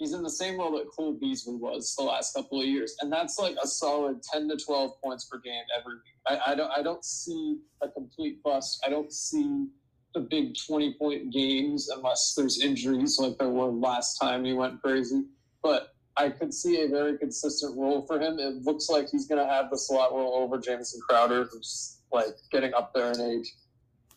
he's 0.00 0.14
in 0.14 0.22
the 0.22 0.30
same 0.30 0.58
role 0.58 0.72
that 0.72 0.88
Cole 0.88 1.12
Beasley 1.12 1.54
was 1.54 1.94
the 1.94 2.02
last 2.02 2.34
couple 2.34 2.58
of 2.60 2.66
years, 2.66 2.96
and 3.00 3.12
that's 3.12 3.38
like 3.38 3.54
a 3.62 3.68
solid 3.68 4.20
ten 4.22 4.48
to 4.48 4.56
twelve 4.56 5.00
points 5.04 5.26
per 5.26 5.38
game 5.38 5.62
every 5.78 5.94
week. 5.94 6.18
I, 6.26 6.52
I 6.52 6.54
don't 6.56 6.72
I 6.76 6.82
don't 6.82 7.04
see 7.04 7.58
a 7.82 7.88
complete 7.88 8.42
bust. 8.42 8.82
I 8.84 8.90
don't 8.90 9.12
see 9.12 9.66
the 10.14 10.20
big 10.20 10.54
twenty 10.66 10.94
point 10.94 11.32
games 11.32 11.88
unless 11.90 12.34
there's 12.36 12.60
injuries 12.60 13.18
like 13.20 13.38
there 13.38 13.50
were 13.50 13.66
last 13.66 14.18
time 14.18 14.44
he 14.44 14.54
went 14.54 14.82
crazy. 14.82 15.22
But 15.62 15.90
I 16.16 16.30
could 16.30 16.52
see 16.52 16.82
a 16.82 16.88
very 16.88 17.18
consistent 17.18 17.76
role 17.76 18.04
for 18.06 18.18
him. 18.18 18.38
It 18.38 18.62
looks 18.64 18.88
like 18.88 19.08
he's 19.10 19.26
going 19.26 19.46
to 19.46 19.50
have 19.50 19.70
the 19.70 19.78
slot 19.78 20.12
role 20.12 20.42
over 20.42 20.58
Jamison 20.58 21.00
Crowder, 21.06 21.44
who's 21.44 21.98
like 22.10 22.34
getting 22.50 22.74
up 22.74 22.92
there 22.94 23.12
in 23.12 23.20
age. 23.20 23.54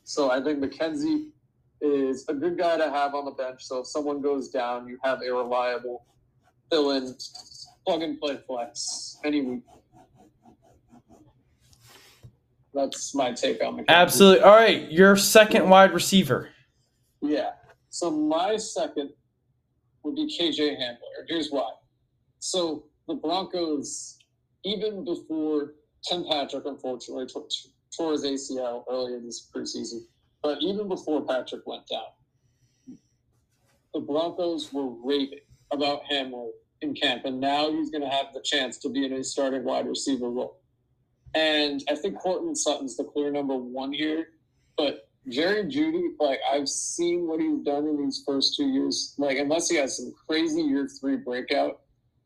So 0.04 0.32
I 0.32 0.42
think 0.42 0.64
McKenzie 0.64 1.30
is 1.84 2.26
a 2.30 2.34
good 2.34 2.58
guy 2.58 2.78
to 2.78 2.90
have 2.90 3.14
on 3.14 3.26
the 3.26 3.32
bench. 3.32 3.64
So 3.64 3.80
if 3.80 3.88
someone 3.88 4.22
goes 4.22 4.50
down, 4.50 4.88
you 4.88 4.98
have 5.04 5.20
a 5.22 5.32
reliable 5.32 6.06
fill 6.72 6.92
in, 6.92 7.16
plug 7.86 8.02
and 8.02 8.20
play 8.20 8.40
flex 8.48 9.18
any 9.24 9.42
week. 9.42 9.64
That's 12.74 13.14
my 13.14 13.32
take 13.34 13.64
on 13.64 13.78
McKenzie. 13.78 13.86
Absolutely. 13.90 14.44
All 14.44 14.56
right, 14.56 14.92
your 14.92 15.16
second 15.16 15.70
wide 15.70 15.94
receiver. 15.94 16.50
Yeah. 17.22 17.52
So 17.90 18.10
my 18.10 18.58
second 18.58 19.12
would 20.02 20.16
be 20.16 20.26
KJ 20.26 20.80
Hamler. 20.80 21.28
Here's 21.28 21.50
why. 21.52 21.70
So 22.40 22.86
the 23.08 23.14
Broncos, 23.14 24.18
even 24.64 25.06
before 25.06 25.76
Tim 26.10 26.26
Patrick 26.28 26.66
unfortunately 26.66 27.28
tore, 27.28 27.48
tore 27.96 28.14
his 28.14 28.24
ACL 28.24 28.84
earlier 28.90 29.20
this 29.20 29.50
preseason, 29.56 30.02
but 30.44 30.62
even 30.62 30.88
before 30.88 31.26
Patrick 31.26 31.66
went 31.66 31.88
down, 31.88 32.98
the 33.94 34.02
Broncos 34.02 34.72
were 34.74 34.90
raving 35.04 35.40
about 35.72 36.02
Hamler 36.12 36.50
in 36.82 36.94
camp, 36.94 37.26
and 37.26 37.40
now 37.40 37.72
he's 37.72 37.90
going 37.90 38.04
to 38.04 38.10
have 38.10 38.34
the 38.34 38.42
chance 38.42 38.78
to 38.80 38.90
be 38.90 39.06
in 39.06 39.14
a 39.14 39.24
starting 39.24 39.64
wide 39.64 39.88
receiver 39.88 40.30
role. 40.30 40.60
And 41.34 41.84
I 41.90 41.96
think 41.96 42.20
Courtland 42.20 42.58
Sutton's 42.58 42.98
the 42.98 43.06
clear 43.06 43.32
number 43.32 43.56
one 43.56 43.94
here, 43.94 44.28
but 44.78 45.08
Jerry 45.30 45.64
Jeudy, 45.64 46.10
like 46.20 46.40
I've 46.52 46.68
seen 46.68 47.28
what 47.28 47.40
he's 47.40 47.60
done 47.64 47.88
in 47.88 48.04
these 48.04 48.24
first 48.26 48.56
two 48.56 48.68
years. 48.68 49.16
Like 49.18 49.38
unless 49.38 49.70
he 49.70 49.78
has 49.78 49.98
some 49.98 50.14
crazy 50.28 50.62
year 50.62 50.88
three 51.00 51.16
breakout, 51.16 51.80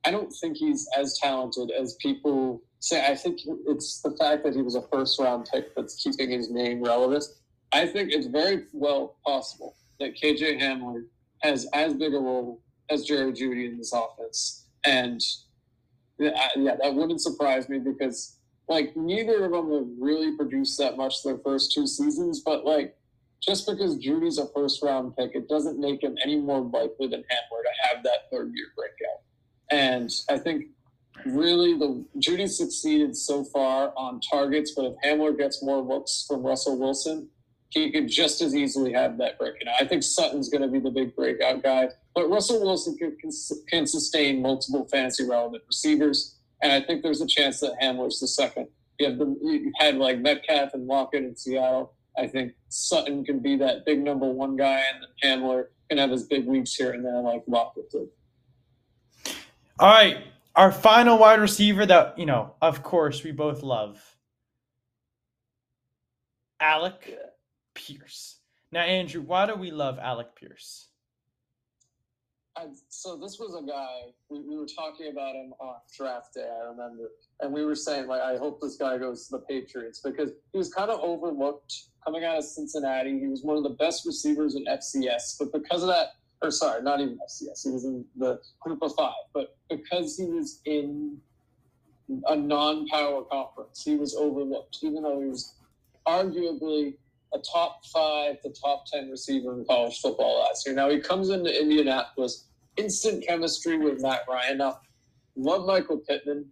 I 0.03 0.11
don't 0.11 0.33
think 0.41 0.57
he's 0.57 0.87
as 0.97 1.17
talented 1.21 1.71
as 1.71 1.95
people 2.01 2.61
say. 2.79 3.05
I 3.05 3.15
think 3.15 3.39
it's 3.67 4.01
the 4.01 4.11
fact 4.17 4.43
that 4.43 4.55
he 4.55 4.61
was 4.61 4.75
a 4.75 4.81
first 4.81 5.19
round 5.19 5.47
pick 5.51 5.75
that's 5.75 6.01
keeping 6.01 6.31
his 6.31 6.49
name 6.49 6.81
relevant. 6.81 7.23
I 7.73 7.85
think 7.85 8.11
it's 8.11 8.27
very 8.27 8.63
well 8.73 9.17
possible 9.25 9.75
that 9.99 10.15
KJ 10.15 10.61
Hamler 10.61 11.03
has 11.41 11.67
as 11.73 11.93
big 11.93 12.13
a 12.13 12.19
role 12.19 12.61
as 12.89 13.05
Jerry 13.05 13.33
Jeudy 13.33 13.67
in 13.67 13.77
this 13.77 13.93
offense, 13.93 14.67
and 14.85 15.21
uh, 16.19 16.29
yeah, 16.55 16.75
that 16.81 16.93
wouldn't 16.93 17.21
surprise 17.21 17.69
me 17.69 17.79
because 17.79 18.37
like 18.69 18.95
neither 18.95 19.45
of 19.45 19.51
them 19.51 19.71
have 19.71 19.87
really 19.99 20.35
produced 20.35 20.77
that 20.77 20.97
much 20.97 21.23
their 21.23 21.37
first 21.39 21.71
two 21.73 21.87
seasons, 21.87 22.41
but 22.41 22.65
like 22.65 22.95
just 23.41 23.67
because 23.67 23.97
Jeudy's 23.97 24.39
a 24.39 24.47
first 24.47 24.81
round 24.81 25.15
pick, 25.15 25.31
it 25.35 25.47
doesn't 25.47 25.79
make 25.79 26.03
him 26.03 26.15
any 26.23 26.37
more 26.37 26.61
likely 26.61 27.07
than 27.07 27.21
Hamler 27.21 27.61
to 27.63 27.87
have 27.89 28.03
that 28.03 28.29
third 28.31 28.51
year 28.53 28.67
breakout. 28.75 29.21
And 29.69 30.09
I 30.29 30.37
think 30.37 30.65
really 31.25 31.77
the 31.77 32.05
Jeudy 32.19 32.47
succeeded 32.47 33.15
so 33.15 33.43
far 33.43 33.93
on 33.95 34.19
targets, 34.21 34.73
but 34.75 34.85
if 34.85 34.93
Hamler 35.05 35.37
gets 35.37 35.63
more 35.63 35.81
looks 35.81 36.25
from 36.27 36.43
Russell 36.43 36.77
Wilson, 36.77 37.29
he 37.69 37.91
could 37.91 38.07
just 38.07 38.41
as 38.41 38.55
easily 38.55 38.93
have 38.93 39.17
that 39.17 39.37
breakout. 39.37 39.73
I 39.79 39.85
think 39.85 40.03
Sutton's 40.03 40.49
going 40.49 40.61
to 40.61 40.67
be 40.67 40.79
the 40.79 40.91
big 40.91 41.15
breakout 41.15 41.63
guy, 41.63 41.89
but 42.15 42.29
Russell 42.29 42.61
Wilson 42.61 42.97
can, 42.97 43.17
can, 43.17 43.31
can 43.67 43.85
sustain 43.85 44.41
multiple 44.41 44.87
fantasy 44.89 45.27
relevant 45.27 45.63
receivers, 45.67 46.35
and 46.61 46.71
I 46.71 46.81
think 46.81 47.03
there's 47.03 47.21
a 47.21 47.27
chance 47.27 47.59
that 47.59 47.75
Hamler's 47.81 48.19
the 48.19 48.27
second. 48.27 48.67
You 48.99 49.09
have 49.09 49.17
the 49.19 49.25
you 49.41 49.71
had 49.77 49.97
like 49.97 50.19
Metcalf 50.19 50.73
and 50.73 50.87
Lockett 50.87 51.23
in 51.23 51.35
Seattle. 51.35 51.93
I 52.17 52.25
think 52.25 52.53
Sutton 52.69 53.23
can 53.23 53.39
be 53.39 53.55
that 53.57 53.85
big 53.85 54.03
number 54.03 54.25
one 54.27 54.55
guy, 54.55 54.81
and 54.93 55.03
then 55.03 55.39
Hamler 55.39 55.65
can 55.89 55.99
have 55.99 56.09
his 56.09 56.23
big 56.23 56.47
weeks 56.47 56.73
here 56.73 56.91
and 56.91 57.05
there, 57.05 57.21
like 57.21 57.43
Lockett 57.47 57.91
did. 57.91 58.07
All 59.79 59.89
right, 59.89 60.23
our 60.55 60.71
final 60.71 61.19
wide 61.19 61.39
receiver 61.39 61.85
that 61.85 62.17
you 62.17 62.25
know, 62.25 62.55
of 62.61 62.81
course, 62.81 63.23
we 63.23 63.31
both 63.31 63.61
love, 63.61 64.17
Alec 66.59 67.15
Pierce. 67.77 68.39
Now, 68.71 68.81
Andrew, 68.81 69.21
why 69.21 69.45
do 69.45 69.55
we 69.55 69.71
love 69.71 69.97
Alec 69.99 70.35
Pierce? 70.35 70.89
I, 72.57 72.65
so 72.89 73.15
this 73.15 73.37
was 73.39 73.55
a 73.55 73.65
guy 73.65 74.11
we, 74.29 74.41
we 74.41 74.57
were 74.57 74.65
talking 74.65 75.11
about 75.11 75.35
him 75.35 75.53
on 75.59 75.75
draft 75.95 76.33
day. 76.33 76.49
I 76.49 76.67
remember, 76.67 77.11
and 77.39 77.53
we 77.53 77.63
were 77.63 77.75
saying 77.75 78.07
like, 78.07 78.21
I 78.21 78.37
hope 78.37 78.59
this 78.59 78.77
guy 78.77 78.97
goes 78.97 79.27
to 79.27 79.37
the 79.37 79.43
Patriots 79.43 80.01
because 80.03 80.31
he 80.51 80.57
was 80.57 80.73
kind 80.73 80.89
of 80.89 80.99
overlooked 80.99 81.73
coming 82.03 82.23
out 82.23 82.39
of 82.39 82.43
Cincinnati. 82.43 83.19
He 83.19 83.27
was 83.27 83.43
one 83.43 83.57
of 83.57 83.63
the 83.63 83.77
best 83.77 84.05
receivers 84.05 84.55
in 84.55 84.65
FCS, 84.65 85.37
but 85.39 85.53
because 85.53 85.83
of 85.83 85.89
that 85.89 86.07
or 86.41 86.51
sorry, 86.51 86.81
not 86.81 86.99
even 86.99 87.17
FCS. 87.17 87.63
He 87.63 87.71
was 87.71 87.85
in 87.85 88.05
the 88.15 88.39
group 88.59 88.81
of 88.81 88.93
five, 88.95 89.13
but 89.33 89.57
because 89.69 90.17
he 90.17 90.25
was 90.25 90.61
in 90.65 91.17
a 92.27 92.35
non-power 92.35 93.23
conference, 93.23 93.83
he 93.83 93.95
was 93.95 94.15
overlooked, 94.15 94.77
even 94.81 95.03
though 95.03 95.19
he 95.19 95.27
was 95.27 95.55
arguably 96.07 96.95
a 97.33 97.39
top 97.39 97.85
five 97.93 98.41
to 98.41 98.49
top 98.49 98.85
ten 98.91 99.09
receiver 99.09 99.57
in 99.57 99.65
college 99.65 99.99
football 99.99 100.39
last 100.39 100.65
year. 100.65 100.75
Now 100.75 100.89
he 100.89 100.99
comes 100.99 101.29
into 101.29 101.49
Indianapolis, 101.49 102.47
instant 102.77 103.25
chemistry 103.27 103.77
with 103.77 104.01
Matt 104.01 104.21
Ryan. 104.29 104.59
Now, 104.59 104.79
love 105.35 105.65
Michael 105.65 105.97
Pittman, 105.97 106.45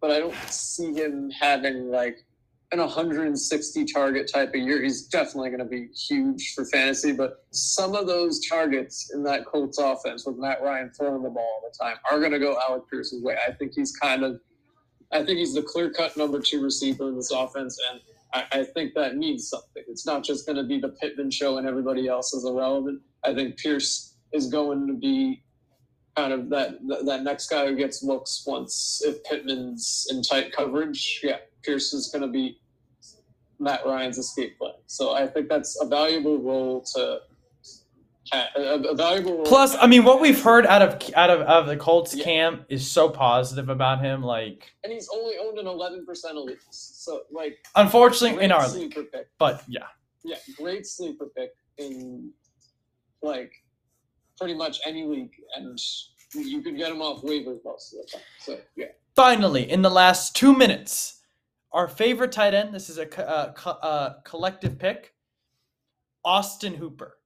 but 0.00 0.10
I 0.10 0.18
don't 0.18 0.34
see 0.48 0.92
him 0.92 1.30
having 1.30 1.90
like 1.90 2.18
an 2.70 2.80
160 2.80 3.84
target 3.86 4.30
type 4.32 4.50
of 4.50 4.60
year. 4.60 4.82
He's 4.82 5.06
definitely 5.06 5.48
going 5.48 5.60
to 5.60 5.64
be 5.64 5.88
huge 5.88 6.52
for 6.54 6.66
fantasy, 6.66 7.12
but 7.12 7.44
some 7.50 7.94
of 7.94 8.06
those 8.06 8.46
targets 8.46 9.10
in 9.14 9.22
that 9.24 9.46
Colts 9.46 9.78
offense 9.78 10.26
with 10.26 10.36
Matt 10.36 10.62
Ryan 10.62 10.90
throwing 10.96 11.22
the 11.22 11.30
ball 11.30 11.62
all 11.62 11.70
the 11.70 11.84
time 11.84 11.96
are 12.10 12.18
going 12.18 12.32
to 12.32 12.38
go 12.38 12.58
Alec 12.68 12.82
Pierce's 12.90 13.22
way. 13.22 13.36
I 13.46 13.52
think 13.52 13.72
he's 13.74 13.92
kind 13.92 14.22
of, 14.22 14.38
I 15.12 15.24
think 15.24 15.38
he's 15.38 15.54
the 15.54 15.62
clear 15.62 15.90
cut 15.90 16.16
number 16.16 16.40
two 16.40 16.62
receiver 16.62 17.08
in 17.08 17.16
this 17.16 17.30
offense, 17.30 17.78
and 17.90 18.00
I, 18.32 18.44
I 18.52 18.64
think 18.64 18.94
that 18.94 19.16
means 19.16 19.48
something. 19.48 19.82
It's 19.88 20.06
not 20.06 20.24
just 20.24 20.46
going 20.46 20.56
to 20.56 20.64
be 20.64 20.78
the 20.78 20.90
Pittman 20.90 21.30
show 21.30 21.58
and 21.58 21.66
everybody 21.66 22.08
else 22.08 22.32
is 22.34 22.44
irrelevant. 22.44 23.00
I 23.24 23.34
think 23.34 23.56
Pierce 23.58 24.16
is 24.32 24.48
going 24.48 24.86
to 24.86 24.94
be 24.94 25.42
kind 26.16 26.32
of 26.32 26.50
that 26.50 26.78
that 27.06 27.22
next 27.22 27.48
guy 27.48 27.66
who 27.66 27.76
gets 27.76 28.02
looks 28.02 28.44
once 28.46 29.02
if 29.04 29.22
Pittman's 29.24 30.06
in 30.10 30.22
tight 30.22 30.52
coverage. 30.52 31.20
Yeah, 31.22 31.38
Pierce 31.62 31.92
is 31.92 32.08
going 32.08 32.22
to 32.22 32.28
be 32.28 32.60
Matt 33.58 33.84
Ryan's 33.86 34.18
escape 34.18 34.58
plan. 34.58 34.74
So 34.86 35.12
I 35.12 35.26
think 35.26 35.48
that's 35.48 35.80
a 35.80 35.86
valuable 35.86 36.38
role 36.38 36.82
to 36.94 37.20
a, 38.32 38.82
a 38.90 38.94
valuable 38.94 39.42
Plus, 39.44 39.76
I 39.76 39.86
mean, 39.86 40.04
what 40.04 40.20
we've 40.20 40.40
heard 40.40 40.66
out 40.66 40.82
of 40.82 41.14
out 41.14 41.30
of, 41.30 41.40
out 41.42 41.62
of 41.62 41.66
the 41.66 41.76
Colts 41.76 42.14
yeah. 42.14 42.24
camp 42.24 42.66
is 42.68 42.88
so 42.88 43.08
positive 43.08 43.68
about 43.68 44.00
him. 44.00 44.22
Like, 44.22 44.72
and 44.84 44.92
he's 44.92 45.08
only 45.12 45.34
owned 45.40 45.58
in 45.58 45.66
eleven 45.66 46.04
percent 46.04 46.36
of 46.36 46.44
leagues. 46.44 46.64
So, 46.70 47.22
like, 47.30 47.58
unfortunately, 47.76 48.44
in 48.44 48.52
our 48.52 48.68
league, 48.68 48.94
pick. 48.94 49.28
but 49.38 49.62
yeah, 49.68 49.86
yeah, 50.24 50.36
great 50.56 50.86
sleeper 50.86 51.26
pick 51.36 51.50
in 51.78 52.32
like 53.22 53.52
pretty 54.38 54.54
much 54.54 54.80
any 54.86 55.04
league, 55.04 55.34
and 55.56 55.78
you 56.34 56.62
could 56.62 56.76
get 56.76 56.90
him 56.90 57.02
off 57.02 57.22
waivers 57.22 57.58
most 57.64 57.94
of 57.94 58.00
the 58.00 58.08
time. 58.12 58.22
So, 58.40 58.58
yeah. 58.76 58.86
Finally, 59.16 59.70
in 59.70 59.82
the 59.82 59.90
last 59.90 60.36
two 60.36 60.56
minutes 60.56 61.18
our 61.72 61.88
favorite 61.88 62.32
tight 62.32 62.54
end. 62.54 62.74
This 62.74 62.88
is 62.88 62.98
a, 62.98 63.08
a, 63.18 63.22
uh, 63.22 63.52
a 63.66 63.68
uh, 63.68 64.20
collective 64.22 64.78
pick. 64.78 65.14
Austin 66.24 66.74
Hooper. 66.74 67.17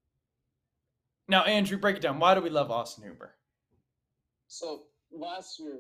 Now, 1.29 1.45
Andrew, 1.45 1.79
break 1.79 1.97
it 1.97 2.03
down. 2.03 2.19
Why 2.19 2.35
do 2.35 2.41
we 2.41 2.51
love 2.51 2.71
Austin 2.71 3.05
Hooper? 3.05 3.35
So 4.49 4.83
last 5.11 5.59
year 5.59 5.79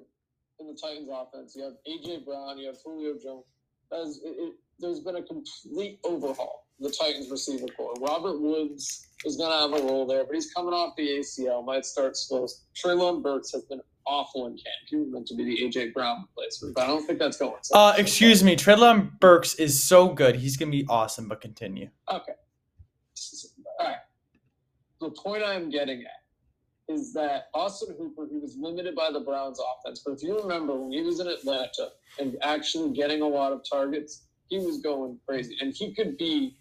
in 0.61 0.67
the 0.67 0.79
Titans 0.81 1.09
offense, 1.13 1.55
you 1.57 1.65
have 1.65 1.75
AJ 1.89 2.25
Brown, 2.25 2.59
you 2.59 2.69
have 2.69 2.77
Julio 2.85 3.15
Jones. 3.23 3.45
As 3.93 4.19
it, 4.25 4.31
it, 4.39 4.55
there's 4.79 5.01
been 5.01 5.17
a 5.17 5.23
complete 5.23 5.99
overhaul 6.05 6.63
the 6.83 6.91
Titans 6.91 7.31
receiver 7.31 7.67
core. 7.77 7.95
Robert 8.01 8.41
Woods 8.41 9.07
is 9.25 9.37
going 9.37 9.51
to 9.51 9.75
have 9.75 9.85
a 9.85 9.87
role 9.87 10.07
there, 10.07 10.25
but 10.25 10.35
he's 10.35 10.53
coming 10.53 10.75
off 10.75 10.95
the 10.97 11.09
ACL, 11.09 11.65
might 11.65 11.85
start 11.85 12.17
slow. 12.17 12.47
Treylon 12.75 13.23
Burks 13.23 13.53
has 13.53 13.63
been 13.65 13.81
awful 14.05 14.47
in 14.47 14.53
camp. 14.53 14.67
He 14.89 14.97
was 14.97 15.09
meant 15.11 15.27
to 15.29 15.35
be 15.35 15.45
the 15.45 15.63
AJ 15.63 15.95
Brown 15.95 16.25
replacement, 16.29 16.75
but 16.75 16.85
I 16.85 16.87
don't 16.89 17.07
think 17.07 17.19
that's 17.19 17.37
going. 17.37 17.55
So 17.63 17.77
uh, 17.77 17.95
excuse 17.97 18.43
me, 18.43 18.57
Treylon 18.57 19.19
Burks 19.21 19.55
is 19.55 19.81
so 19.81 20.09
good. 20.09 20.37
He's 20.37 20.57
going 20.57 20.73
to 20.73 20.77
be 20.77 20.85
awesome, 20.89 21.29
but 21.29 21.41
continue. 21.41 21.89
Okay. 22.11 22.33
All 23.79 23.87
right. 23.87 23.97
The 25.03 25.11
point 25.11 25.43
I'm 25.45 25.69
getting 25.69 26.03
at 26.03 26.93
is 26.93 27.13
that 27.15 27.49
Austin 27.55 27.97
Hooper, 27.99 28.29
he 28.31 28.39
was 28.39 28.57
limited 28.57 28.95
by 28.95 29.11
the 29.11 29.19
Browns 29.19 29.59
offense. 29.59 30.01
But 30.07 30.13
if 30.13 30.23
you 30.23 30.41
remember 30.41 30.77
when 30.77 30.93
he 30.93 31.03
was 31.03 31.19
in 31.19 31.27
Atlanta 31.27 31.89
and 32.21 32.37
actually 32.41 32.93
getting 32.93 33.21
a 33.21 33.27
lot 33.27 33.53
of 33.53 33.63
targets, 33.69 34.27
he 34.49 34.59
was 34.59 34.81
going 34.81 35.19
crazy. 35.27 35.57
And 35.61 35.75
he 35.75 35.93
could 35.93 36.17
be 36.17 36.57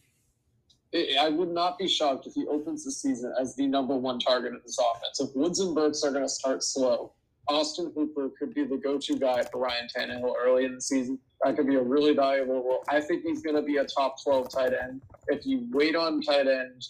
I 1.20 1.30
would 1.30 1.52
not 1.52 1.78
be 1.78 1.88
shocked 1.88 2.28
if 2.28 2.34
he 2.34 2.46
opens 2.48 2.84
the 2.84 2.92
season 2.92 3.34
as 3.40 3.56
the 3.56 3.66
number 3.66 3.96
one 3.96 4.20
target 4.20 4.54
of 4.54 4.64
this 4.64 4.78
offense. 4.78 5.22
If 5.22 5.34
Woods 5.36 5.62
and 5.62 5.74
Burks 5.74 6.04
are 6.04 6.12
going 6.12 6.26
to 6.26 6.30
start 6.30 6.64
slow, 6.64 7.14
Austin 7.48 7.94
Hooper 7.96 8.30
could 8.38 8.54
be 8.54 8.66
the 8.66 8.76
go-to 8.76 9.16
guy 9.18 9.44
for 9.44 9.60
Ryan 9.60 9.88
Tannehill 9.88 10.34
early 10.38 10.66
in 10.66 10.76
the 10.76 10.82
season. 10.82 11.18
That 11.44 11.56
could 11.56 11.68
be 11.68 11.76
a 11.76 11.82
really 11.82 12.14
valuable 12.14 12.56
role. 12.56 12.84
I 12.90 13.00
think 13.00 13.24
he's 13.24 13.42
going 13.42 13.56
to 13.56 13.62
be 13.62 13.78
a 13.78 13.86
top 13.86 14.22
12 14.22 14.50
tight 14.50 14.74
end. 14.74 15.02
If 15.28 15.46
you 15.46 15.66
wait 15.72 15.96
on 15.96 16.22
tight 16.22 16.48
end, 16.48 16.84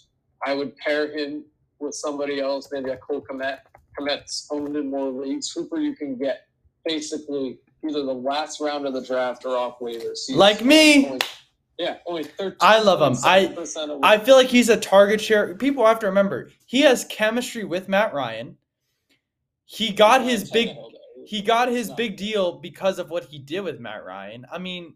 I 0.44 0.54
would 0.54 0.76
pair 0.76 1.16
him 1.16 1.44
with 1.78 1.94
somebody 1.94 2.40
else, 2.40 2.68
maybe 2.72 2.90
a 2.90 2.96
Cole 2.96 3.20
Kmet. 3.28 3.58
Kmet's 3.98 4.48
owned 4.50 4.76
in 4.76 4.90
more 4.90 5.10
leagues. 5.10 5.50
Hooper, 5.52 5.78
you 5.78 5.94
can 5.94 6.16
get 6.16 6.46
basically 6.84 7.58
either 7.84 8.04
the 8.04 8.14
last 8.14 8.60
round 8.60 8.86
of 8.86 8.94
the 8.94 9.02
draft 9.04 9.44
or 9.44 9.56
off 9.56 9.78
waivers. 9.80 10.20
He's 10.26 10.36
Like 10.36 10.64
me. 10.64 11.06
only- 11.06 11.20
yeah, 11.78 11.98
only 12.06 12.24
13. 12.24 12.58
I 12.60 12.80
love 12.80 13.00
him. 13.00 13.18
I- 13.24 13.54
I 14.02 14.18
feel 14.18 14.36
like 14.36 14.48
he's 14.48 14.68
a 14.68 14.76
target 14.76 15.20
share. 15.20 15.54
People 15.56 15.84
have 15.86 15.98
to 16.00 16.06
remember 16.06 16.50
he 16.66 16.80
has 16.82 17.04
chemistry 17.06 17.64
with 17.64 17.88
Matt 17.88 18.14
Ryan. 18.14 18.56
He 19.64 19.92
got 19.92 20.22
his 20.22 20.50
big 20.50 20.76
he 21.24 21.40
got 21.40 21.68
his 21.68 21.88
big 21.90 22.16
deal 22.16 22.58
because 22.58 22.98
of 22.98 23.08
what 23.10 23.24
he 23.26 23.38
did 23.38 23.60
with 23.60 23.78
Matt 23.78 24.04
Ryan. 24.04 24.44
I 24.50 24.58
mean, 24.58 24.94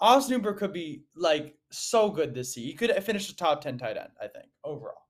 Austin 0.00 0.34
Hooper 0.40 0.52
could 0.52 0.72
be 0.72 1.04
like 1.14 1.56
so 1.78 2.10
good 2.10 2.34
this 2.34 2.54
season. 2.54 2.68
He 2.68 2.74
could 2.74 2.90
finish 3.04 3.28
the 3.28 3.34
top 3.34 3.60
ten 3.60 3.78
tight 3.78 3.96
end, 3.96 4.10
I 4.20 4.28
think, 4.28 4.46
overall. 4.64 5.02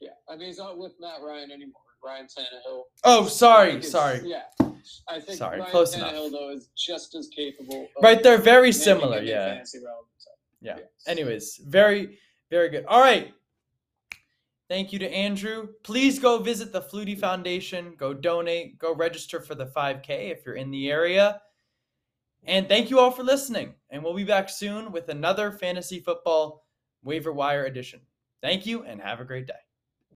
Yeah, 0.00 0.10
I 0.28 0.36
mean 0.36 0.46
he's 0.48 0.58
not 0.58 0.78
with 0.78 0.92
Matt 1.00 1.20
Ryan 1.22 1.50
anymore. 1.50 1.80
Ryan 2.04 2.26
Tannehill. 2.26 2.82
Oh, 3.04 3.26
sorry, 3.26 3.82
sorry. 3.82 4.20
Yeah, 4.24 4.42
I 5.08 5.20
think 5.20 5.38
Sorry, 5.38 5.60
Ryan 5.60 5.70
close 5.70 5.96
Tannehill 5.96 6.28
enough. 6.28 6.32
though 6.32 6.50
is 6.50 6.68
just 6.76 7.14
as 7.14 7.28
capable. 7.28 7.88
Right, 8.02 8.22
they're 8.22 8.36
very 8.36 8.72
similar, 8.72 9.22
yeah. 9.22 9.62
Yeah. 10.60 10.76
Yes. 10.76 10.88
Anyways, 11.06 11.60
very, 11.66 12.18
very 12.50 12.68
good. 12.68 12.84
All 12.86 13.00
right. 13.00 13.32
Thank 14.68 14.92
you 14.94 14.98
to 14.98 15.08
Andrew. 15.10 15.68
Please 15.82 16.18
go 16.18 16.38
visit 16.38 16.72
the 16.72 16.80
Flutie 16.80 17.18
Foundation. 17.18 17.94
Go 17.98 18.14
donate. 18.14 18.78
Go 18.78 18.94
register 18.94 19.40
for 19.40 19.54
the 19.54 19.66
5K 19.66 20.30
if 20.30 20.44
you're 20.46 20.54
in 20.54 20.70
the 20.70 20.90
area. 20.90 21.40
And 22.46 22.68
thank 22.68 22.90
you 22.90 22.98
all 22.98 23.10
for 23.10 23.22
listening. 23.22 23.74
And 23.90 24.02
we'll 24.02 24.14
be 24.14 24.24
back 24.24 24.48
soon 24.48 24.92
with 24.92 25.08
another 25.08 25.50
fantasy 25.50 26.00
football 26.00 26.66
waiver 27.02 27.32
wire 27.32 27.64
edition. 27.64 28.00
Thank 28.42 28.66
you 28.66 28.84
and 28.84 29.00
have 29.00 29.20
a 29.20 29.24
great 29.24 29.46
day. 29.46 29.63